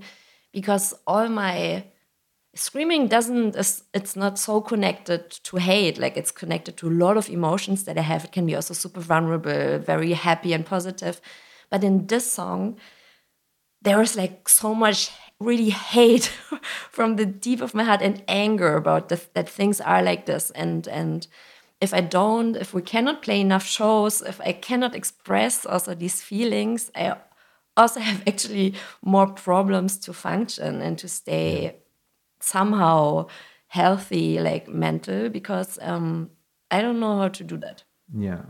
[0.51, 1.85] because all my
[2.57, 3.55] screaming doesn't
[3.93, 7.97] it's not so connected to hate like it's connected to a lot of emotions that
[7.97, 8.25] i have.
[8.25, 11.21] It can be also super vulnerable very happy and positive.
[11.69, 12.77] But in this song
[13.81, 16.25] there is like so much really hate
[16.91, 20.51] from the deep of my heart and anger about the, that things are like this.
[20.51, 21.27] And and
[21.79, 26.21] if i don't if we cannot play enough shows if i cannot express also these
[26.21, 27.15] feelings i
[27.75, 31.75] also have actually more problems to function and to stay
[32.39, 33.27] somehow
[33.67, 36.29] healthy, like mental, because um,
[36.71, 37.83] I don't know how to do that.
[38.13, 38.43] Yeah,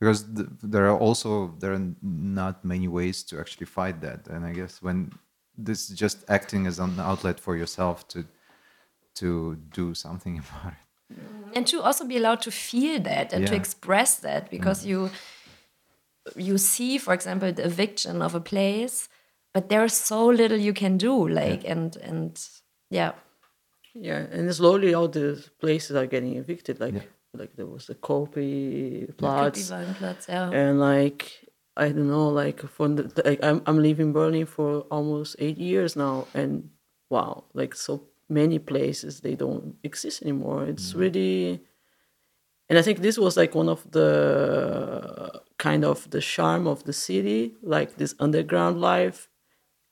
[0.00, 4.44] because th there are also there are not many ways to actually fight that, and
[4.44, 5.12] I guess when
[5.56, 8.24] this is just acting as an outlet for yourself to
[9.14, 10.84] to do something about it
[11.54, 13.50] and to also be allowed to feel that and yeah.
[13.50, 14.90] to express that because yeah.
[14.90, 15.10] you
[16.36, 19.08] you see for example the eviction of a place
[19.52, 21.72] but there's so little you can do like yeah.
[21.72, 22.48] and and
[22.94, 23.12] yeah.
[23.94, 26.80] Yeah, and slowly all the places are getting evicted.
[26.80, 27.02] Like, yeah.
[27.32, 29.70] like there was the Köpi Platz,
[30.28, 30.50] yeah.
[30.50, 31.30] and like
[31.76, 35.94] I don't know, like from the like I'm I'm living Berlin for almost eight years
[35.94, 36.70] now, and
[37.08, 40.64] wow, like so many places they don't exist anymore.
[40.64, 40.98] It's mm.
[40.98, 41.60] really,
[42.68, 46.92] and I think this was like one of the kind of the charm of the
[46.92, 49.28] city, like this underground life,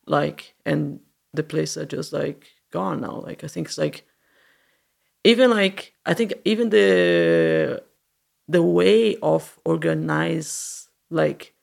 [0.06, 0.98] like and
[1.32, 3.20] the place are just like gone now.
[3.20, 4.04] Like I think it's like
[5.24, 7.82] even like I think even the
[8.48, 11.54] the way of organize like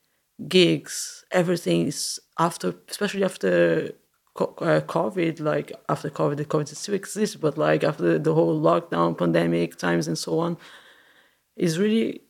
[0.48, 3.92] gigs, everything is after, especially after
[4.38, 9.18] uh, COVID, like after COVID, the COVID still exists, but like after the whole lockdown,
[9.18, 10.56] pandemic times, and so on,
[11.56, 12.22] is really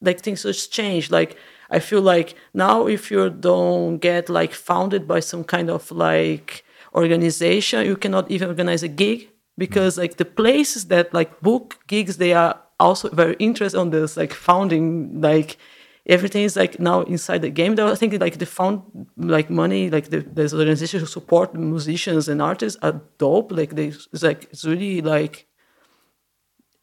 [0.00, 1.10] like things just change.
[1.10, 1.36] Like
[1.70, 6.64] I feel like now, if you don't get like founded by some kind of like
[6.94, 12.16] organization you cannot even organize a gig because like the places that like book gigs
[12.16, 15.58] they are also very interested on this like founding like
[16.06, 17.76] everything is like now inside the game.
[17.76, 18.82] Though i think like the found
[19.16, 23.52] like money like the, there's organizations who support musicians and artists are dope.
[23.52, 25.46] Like they it's like it's really like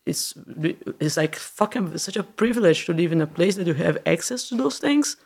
[0.06, 0.34] it's
[1.00, 4.48] it's like fucking such a privilege to live in a place that you have access
[4.50, 5.18] to those things.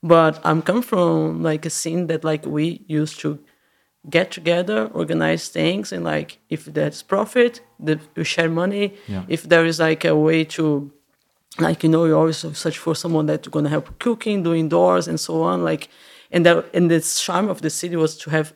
[0.00, 3.38] But i'm coming from like a scene that like we used to
[4.10, 8.94] get together, organize things, and like if there's profit, that you share money.
[9.06, 9.24] Yeah.
[9.28, 10.90] If there is like a way to,
[11.58, 15.18] like you know, you always search for someone that's gonna help cooking, doing doors, and
[15.18, 15.64] so on.
[15.64, 15.88] Like,
[16.30, 18.54] and that and the charm of the city was to have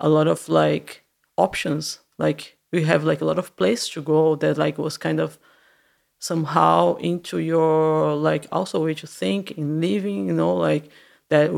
[0.00, 1.04] a lot of like
[1.36, 2.00] options.
[2.18, 5.38] Like we have like a lot of place to go that like was kind of
[6.18, 10.26] somehow into your like also way to think in living.
[10.28, 10.88] You know, like
[11.28, 11.50] that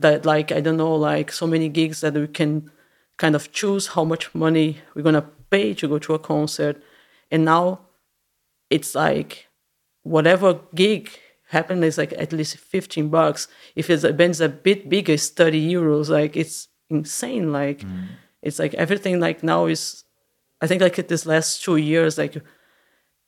[0.00, 2.70] that like I don't know like so many gigs that we can
[3.16, 6.82] kind of choose how much money we're gonna pay to go to a concert,
[7.30, 7.80] and now
[8.70, 9.48] it's like
[10.02, 11.10] whatever gig
[11.48, 13.48] happened is like at least 15 bucks.
[13.74, 16.08] If it's a band's a bit bigger it's 30 euros.
[16.08, 17.52] Like it's insane.
[17.52, 18.06] Like mm.
[18.42, 20.04] it's like everything like now is
[20.60, 22.36] I think like this last two years, like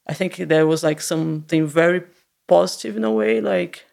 [0.06, 2.02] I think there was like something very
[2.46, 3.84] positive in a way, like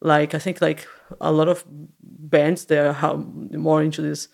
[0.00, 0.86] like I think like
[1.20, 1.64] a lot of
[2.00, 4.28] bands that are more into this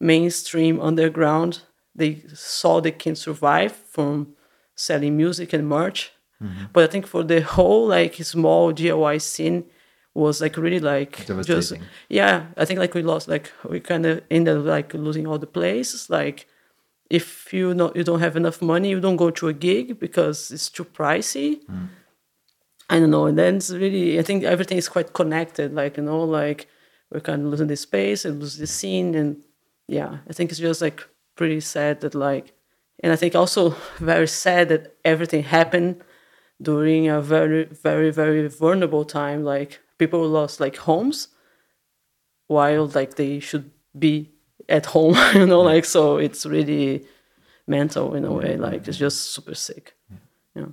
[0.00, 1.62] mainstream underground,
[1.94, 4.34] they saw they can survive from
[4.74, 6.12] selling music and merch.
[6.42, 6.66] Mm-hmm.
[6.72, 9.64] But I think for the whole like small DIY scene
[10.14, 11.72] was like really like just
[12.08, 12.46] yeah.
[12.56, 15.46] I think like we lost like we kind of ended up like losing all the
[15.46, 16.10] places.
[16.10, 16.46] Like
[17.10, 20.50] if you know you don't have enough money, you don't go to a gig because
[20.50, 21.64] it's too pricey.
[21.66, 21.88] Mm.
[22.88, 23.26] I don't know.
[23.26, 25.74] And then it's really I think everything is quite connected.
[25.74, 26.68] Like you know like
[27.10, 29.42] we're kind of losing the space and lose the scene and
[29.88, 31.06] yeah i think it's just like
[31.36, 32.52] pretty sad that like
[33.02, 36.02] and i think also very sad that everything happened
[36.60, 41.28] during a very very very vulnerable time like people lost like homes
[42.48, 44.30] while like they should be
[44.68, 47.04] at home you know like so it's really
[47.66, 49.94] mental in a way like it's just super sick
[50.54, 50.66] yeah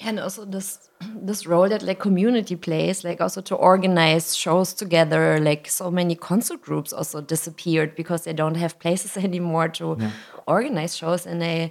[0.00, 5.40] and also this this role that like community plays like also to organize shows together
[5.40, 10.10] like so many concert groups also disappeared because they don't have places anymore to yeah.
[10.46, 11.70] organize shows and I,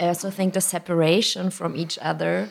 [0.00, 2.48] I also think the separation from each other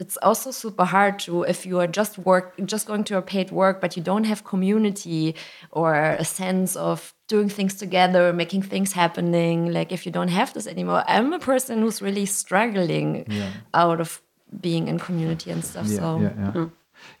[0.00, 3.50] it's also super hard to if you are just work just going to a paid
[3.50, 5.34] work but you don't have community
[5.70, 10.52] or a sense of doing things together making things happening like if you don't have
[10.54, 13.50] this anymore i'm a person who's really struggling yeah.
[13.72, 14.20] out of
[14.60, 16.52] being in community and stuff yeah, so yeah, yeah.
[16.52, 16.70] Mm.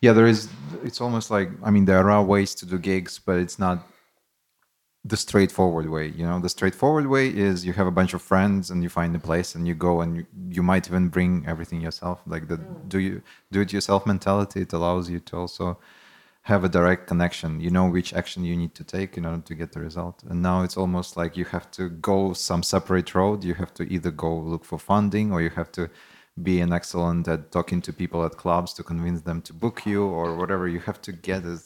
[0.00, 0.48] yeah there is
[0.82, 3.86] it's almost like i mean there are ways to do gigs but it's not
[5.06, 8.70] the straightforward way you know the straightforward way is you have a bunch of friends
[8.70, 11.80] and you find a place and you go and you, you might even bring everything
[11.80, 12.88] yourself like the mm.
[12.88, 15.78] do you do it yourself mentality it allows you to also
[16.44, 17.60] have a direct connection.
[17.60, 20.22] You know which action you need to take in order to get the result.
[20.28, 23.44] And now it's almost like you have to go some separate road.
[23.44, 25.88] You have to either go look for funding or you have to
[26.42, 30.04] be an excellent at talking to people at clubs to convince them to book you
[30.04, 30.68] or whatever.
[30.68, 31.58] You have to get a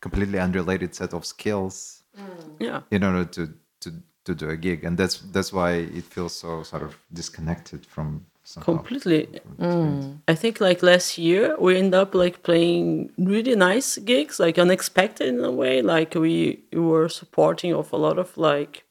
[0.00, 2.56] completely unrelated set of skills mm.
[2.58, 2.80] yeah.
[2.90, 3.92] in order to to
[4.24, 4.82] to do a gig.
[4.82, 8.26] And that's that's why it feels so sort of disconnected from
[8.60, 9.26] completely
[9.58, 10.18] mm.
[10.28, 15.28] i think like last year we end up like playing really nice gigs like unexpected
[15.28, 18.84] in a way like we, we were supporting of a lot of like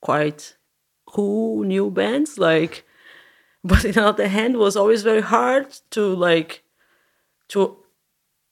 [0.00, 0.56] quite
[1.06, 2.84] cool new bands like
[3.64, 6.62] but on the other hand was always very hard to like
[7.48, 7.76] to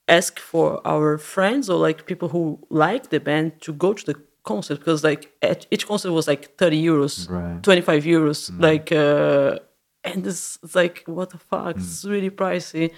[0.07, 4.15] ask for our friends or like people who like the band to go to the
[4.43, 5.31] concert because like
[5.71, 7.63] each concert was like 30 euros right.
[7.63, 8.61] 25 euros mm.
[8.61, 9.57] like uh
[10.03, 11.75] and it's, it's, like what the fuck?
[11.75, 11.79] Mm.
[11.79, 12.91] it's really pricey.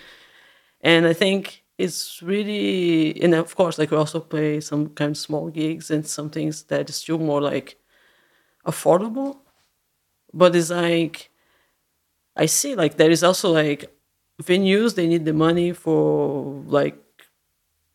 [0.81, 5.17] And i think it's really and of course like we also play some kind of
[5.17, 7.77] small gigs and some things that is still more like
[8.65, 9.37] affordable.
[10.33, 11.29] But it's like
[12.37, 13.91] i see like there is also like
[14.43, 16.97] venues they need the money for like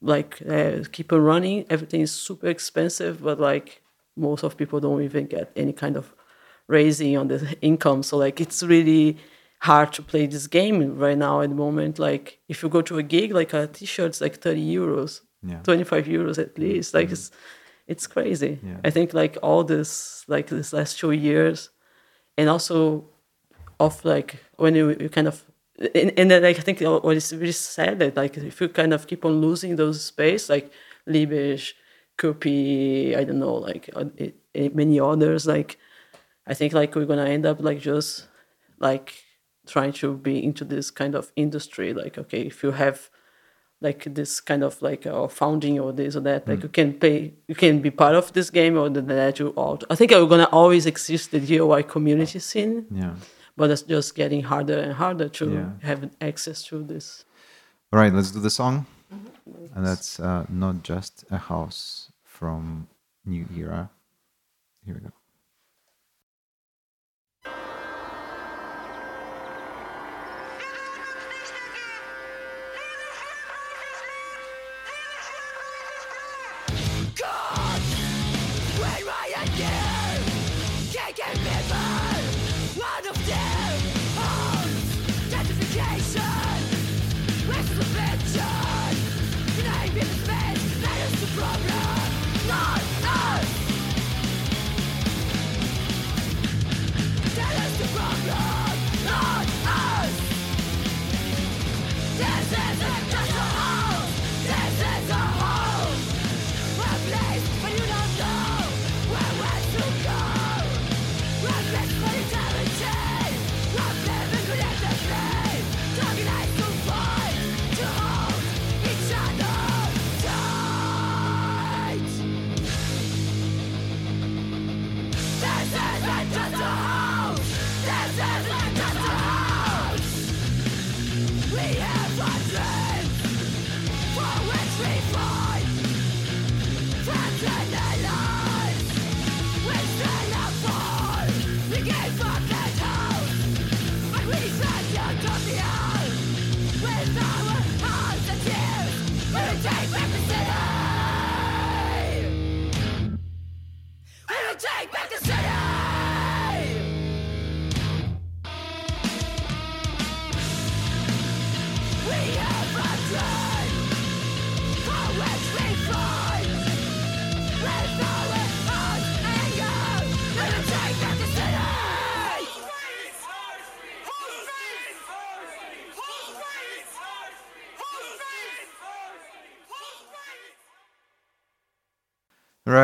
[0.03, 1.67] like uh, keep on running.
[1.69, 3.83] Everything is super expensive but like
[4.17, 6.15] most of people don't even get any kind of
[6.71, 9.17] raising on the income so like it's really
[9.61, 12.99] hard to play this game right now at the moment like if you go to
[12.99, 15.61] a gig like a t-shirt's like 30 euros yeah.
[15.63, 17.15] 25 euros at least like mm-hmm.
[17.15, 17.31] it's
[17.87, 18.77] it's crazy yeah.
[18.85, 21.71] i think like all this like this last two years
[22.39, 23.05] and also
[23.79, 25.45] of like when you, you kind of
[25.95, 28.93] and, and then like, I think what is really sad that like if you kind
[28.93, 30.71] of keep on losing those space like
[31.09, 31.73] Liebig,
[32.19, 35.79] Köpi, I don't know, like uh, it, it, many others, like
[36.51, 38.27] I think like we're gonna end up like just
[38.79, 39.09] like
[39.67, 41.95] trying to be into this kind of industry.
[41.95, 43.09] Like okay, if you have
[43.81, 46.65] like this kind of like uh, founding or this or that, like mm.
[46.65, 49.85] you can pay, you can be part of this game or the that you out.
[49.89, 52.87] I think we're gonna always exist the DIY community scene.
[52.91, 53.15] Yeah
[53.61, 55.87] but it's just getting harder and harder to yeah.
[55.87, 57.27] have access to this.
[57.93, 58.87] All right, let's do the song.
[59.13, 59.77] Mm-hmm.
[59.77, 62.89] And that's uh, not just a house from
[63.27, 63.91] New Era.
[64.87, 65.13] Here we go.
[81.13, 81.50] taken me!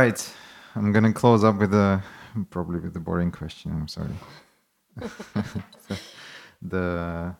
[0.06, 0.34] Right.
[0.76, 2.00] I'm gonna close up with a
[2.50, 3.72] probably with a boring question.
[3.72, 4.16] I'm sorry.
[6.62, 7.34] the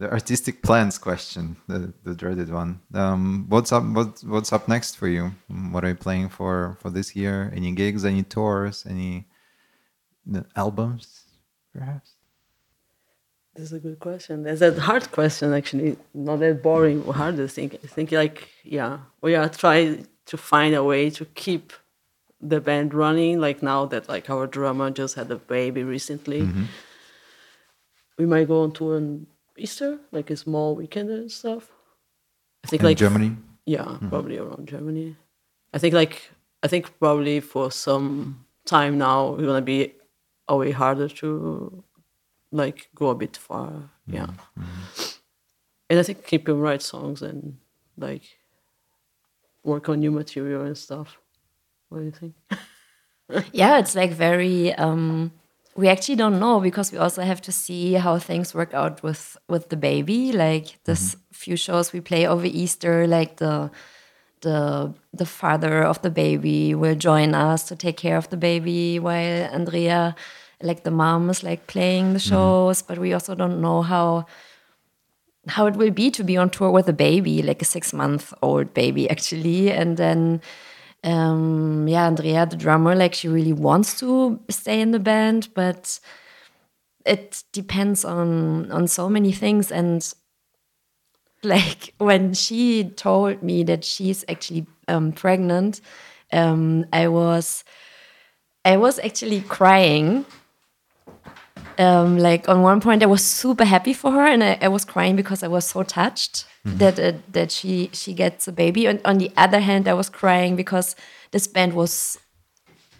[0.00, 2.80] the artistic plans question, the the dreaded one.
[2.92, 3.84] Um, what's up?
[3.84, 5.30] What what's up next for you?
[5.70, 7.52] What are you playing for for this year?
[7.54, 8.04] Any gigs?
[8.04, 8.84] Any tours?
[8.84, 9.28] Any
[10.34, 11.22] uh, albums?
[11.72, 12.16] Perhaps.
[13.54, 14.42] This is a good question.
[14.42, 15.96] That's a hard question, actually.
[16.14, 17.74] Not that boring or hard to think.
[17.84, 21.72] I think, like, yeah, we are trying to find a way to keep
[22.40, 23.40] the band running.
[23.40, 26.64] Like now that like our drummer just had a baby recently, Mm-hmm.
[28.18, 29.26] we might go on tour on
[29.56, 31.68] Easter, like a small weekend and stuff.
[32.64, 33.36] I think In like Germany.
[33.66, 35.16] yeah, probably around Germany.
[35.74, 36.30] I think like
[36.62, 39.92] I think probably for some time now we're gonna be
[40.48, 41.82] a way harder to
[42.52, 43.90] like go a bit far.
[44.06, 44.30] Yeah.
[45.88, 47.56] And I think keep him write songs and
[47.96, 48.22] like
[49.64, 51.18] work on new material and stuff.
[51.88, 52.34] What do you think?
[53.52, 55.32] yeah it's like very um
[55.76, 59.36] we actually don't know because we also have to see how things work out with
[59.48, 63.70] with the baby like this few shows we play over easter like the
[64.42, 68.98] the the father of the baby will join us to take care of the baby
[68.98, 70.14] while andrea
[70.62, 74.26] like the mom is like playing the shows but we also don't know how
[75.48, 78.32] how it will be to be on tour with a baby, like a six month
[78.42, 79.70] old baby, actually.
[79.70, 80.40] And then,
[81.04, 85.98] um, yeah, Andrea, the drummer, like she really wants to stay in the band, but
[87.06, 89.72] it depends on on so many things.
[89.72, 90.12] And
[91.42, 95.80] like when she told me that she's actually um, pregnant,
[96.32, 97.64] um, I was
[98.64, 100.26] I was actually crying
[101.80, 104.84] um, like on one point I was super happy for her and I, I was
[104.84, 108.86] crying because I was so touched that uh, that she she gets a baby.
[108.86, 110.94] And on the other hand I was crying because
[111.30, 112.18] this band was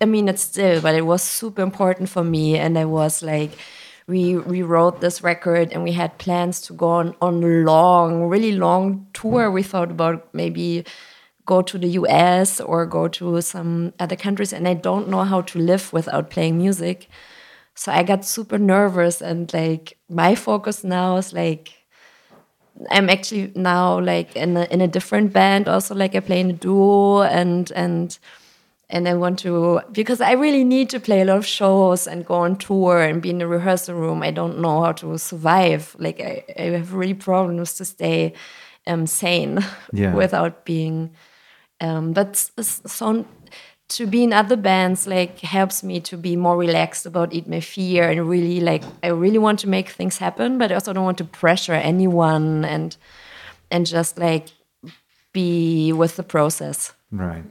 [0.01, 3.53] I mean it's still but it was super important for me and I was like
[4.07, 8.53] we rewrote this record and we had plans to go on on a long really
[8.53, 9.51] long tour.
[9.51, 10.85] We thought about maybe
[11.45, 15.43] go to the US or go to some other countries and I don't know how
[15.43, 17.09] to live without playing music
[17.81, 21.73] so I got super nervous and like my focus now is like
[22.91, 26.51] I'm actually now like in a, in a different band also like I play in
[26.51, 28.19] a duo and and
[28.91, 32.27] and I want to because I really need to play a lot of shows and
[32.27, 34.23] go on tour and be in the rehearsal room.
[34.23, 35.97] I don't know how to survive.
[35.99, 38.35] Like I, I have really problems to stay
[38.87, 40.15] um, sane Yeah.
[40.23, 41.15] without being.
[41.81, 43.25] Um, but so
[43.91, 47.61] to be in other bands like helps me to be more relaxed about it My
[47.61, 51.05] Fear and really like I really want to make things happen, but I also don't
[51.05, 52.97] want to pressure anyone and
[53.71, 54.47] and just like
[55.33, 56.93] be with the process.
[57.13, 57.45] Right.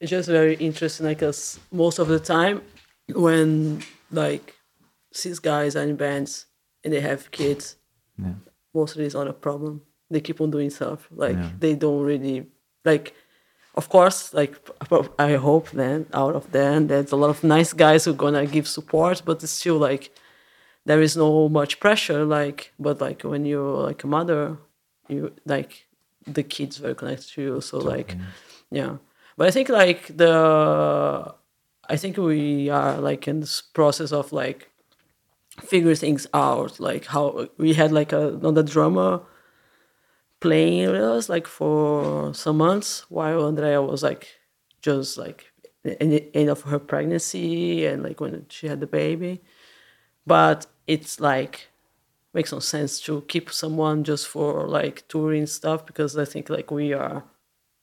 [0.00, 2.62] it's just very interesting because most of the time
[3.14, 3.82] when
[4.12, 4.54] like
[5.22, 6.46] these guys are in bands
[6.84, 7.76] and they have kids
[8.18, 8.34] Yeah.
[8.74, 11.50] most of it is not a problem they keep on doing stuff like Yeah.
[11.58, 12.46] they don't really
[12.84, 13.14] like
[13.80, 14.54] of course like
[15.28, 18.66] i hope then out of them there's a lot of nice guys who gonna give
[18.78, 20.04] support but it's still like
[20.88, 24.42] there is no much pressure like but like when you're like a mother
[25.08, 25.72] you like
[26.36, 28.10] the kids very connected to you so like
[28.70, 28.96] yeah.
[29.36, 30.34] But i think like the
[31.94, 34.60] i think we are like in this process of like
[35.72, 39.12] figure things out like how we had like a, another drummer
[40.40, 44.28] playing with us like for some months while andrea was like
[44.82, 45.46] just like
[45.84, 49.40] in the end of her pregnancy and like when she had the baby
[50.26, 51.68] but it's like
[52.32, 56.70] makes no sense to keep someone just for like touring stuff because I think like
[56.70, 57.24] we are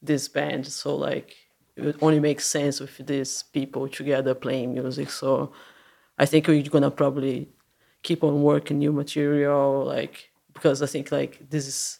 [0.01, 1.35] this band, so like
[1.75, 5.09] it would only make sense with these people together playing music.
[5.09, 5.51] So
[6.17, 7.49] I think we're gonna probably
[8.03, 11.99] keep on working new material, like because I think like this is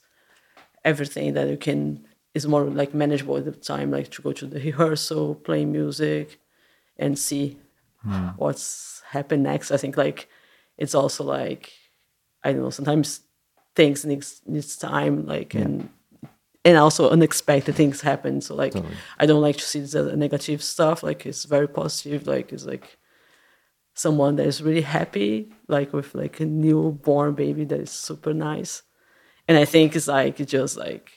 [0.88, 4.46] everything that you can is more like manageable at the time, like to go to
[4.46, 6.40] the rehearsal, play music,
[6.98, 7.58] and see
[8.04, 8.30] hmm.
[8.38, 9.72] what's happened next.
[9.72, 10.30] I think like
[10.78, 11.74] it's also like
[12.44, 12.70] I don't know.
[12.70, 13.22] Sometimes
[13.76, 15.90] things needs needs time, like and
[16.64, 18.42] and also unexpected things happen.
[18.42, 18.76] So like
[19.20, 21.04] I don't like to see the negative stuff.
[21.04, 22.28] Like it's very positive.
[22.28, 22.98] Like it's like
[23.94, 28.84] someone that is really happy, like with like a newborn baby that is super nice.
[29.48, 31.12] And I think it's like it's just like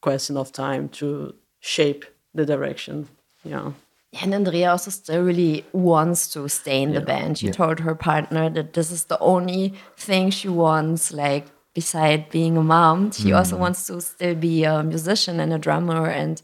[0.00, 2.04] question of time to shape
[2.34, 3.08] the direction.
[3.44, 3.72] Yeah.
[4.20, 7.38] And Andrea also still really wants to stay in the band.
[7.38, 12.58] She told her partner that this is the only thing she wants, like beside being
[12.58, 13.10] a mom.
[13.12, 16.42] She also wants to still be a musician and a drummer and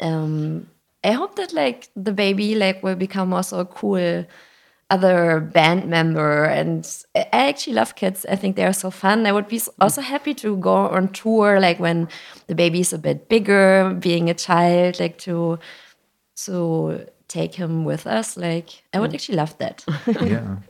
[0.00, 0.68] um
[1.04, 4.24] I hope that like the baby like will become also a cool
[4.90, 8.24] other band member and I actually love kids.
[8.28, 9.26] I think they are so fun.
[9.26, 12.08] I would be also happy to go on tour like when
[12.46, 15.58] the baby is a bit bigger, being a child, like to
[16.44, 18.36] to take him with us.
[18.36, 19.14] Like I would mm.
[19.14, 19.84] actually love that.
[20.06, 20.56] yeah.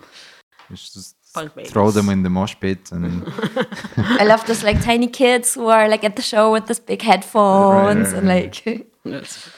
[0.71, 1.73] You should just Punk babies.
[1.73, 3.25] throw them in the mosh pit and
[3.97, 7.01] I love those like tiny kids who are like at the show with this big
[7.01, 8.67] headphones right, and right.
[8.67, 9.51] like Yes.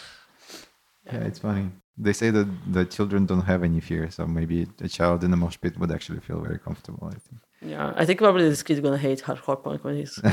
[1.06, 1.70] yeah, it's funny.
[2.02, 5.36] They say that the children don't have any fear, so maybe a child in a
[5.36, 7.06] mosh pit would actually feel very comfortable.
[7.08, 7.40] I think.
[7.62, 10.18] Yeah, I think probably this kid's gonna hate hardcore punk when he's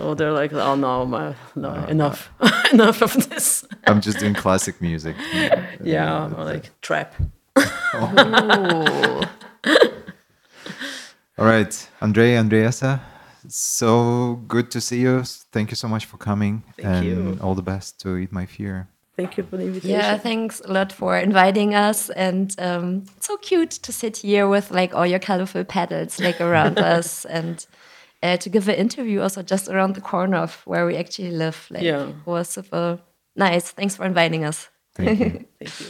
[0.00, 2.30] oh they're like oh no my no oh, enough
[2.72, 5.16] enough of this I'm just doing classic music.
[5.82, 7.14] yeah or like trap
[7.58, 9.22] ooh.
[11.38, 13.02] All right, Andrzej, Adriessa,
[13.48, 15.22] so good to see you.
[15.52, 17.38] Thank you so much for coming, Thank and you.
[17.42, 18.88] all the best to Eat My Fear.
[19.16, 23.26] Thank you for the invitation Yeah, thanks a lot for inviting us, and um, it's
[23.26, 27.66] so cute to sit here with like all your colorful petals like around us, and
[28.22, 31.66] uh, to give an interview also just around the corner of where we actually live.
[31.70, 32.08] Like, Yeah.
[32.08, 32.98] it was super
[33.34, 33.70] nice.
[33.70, 34.68] Thanks for inviting us.
[34.94, 35.30] Thank you.
[35.60, 35.86] thank you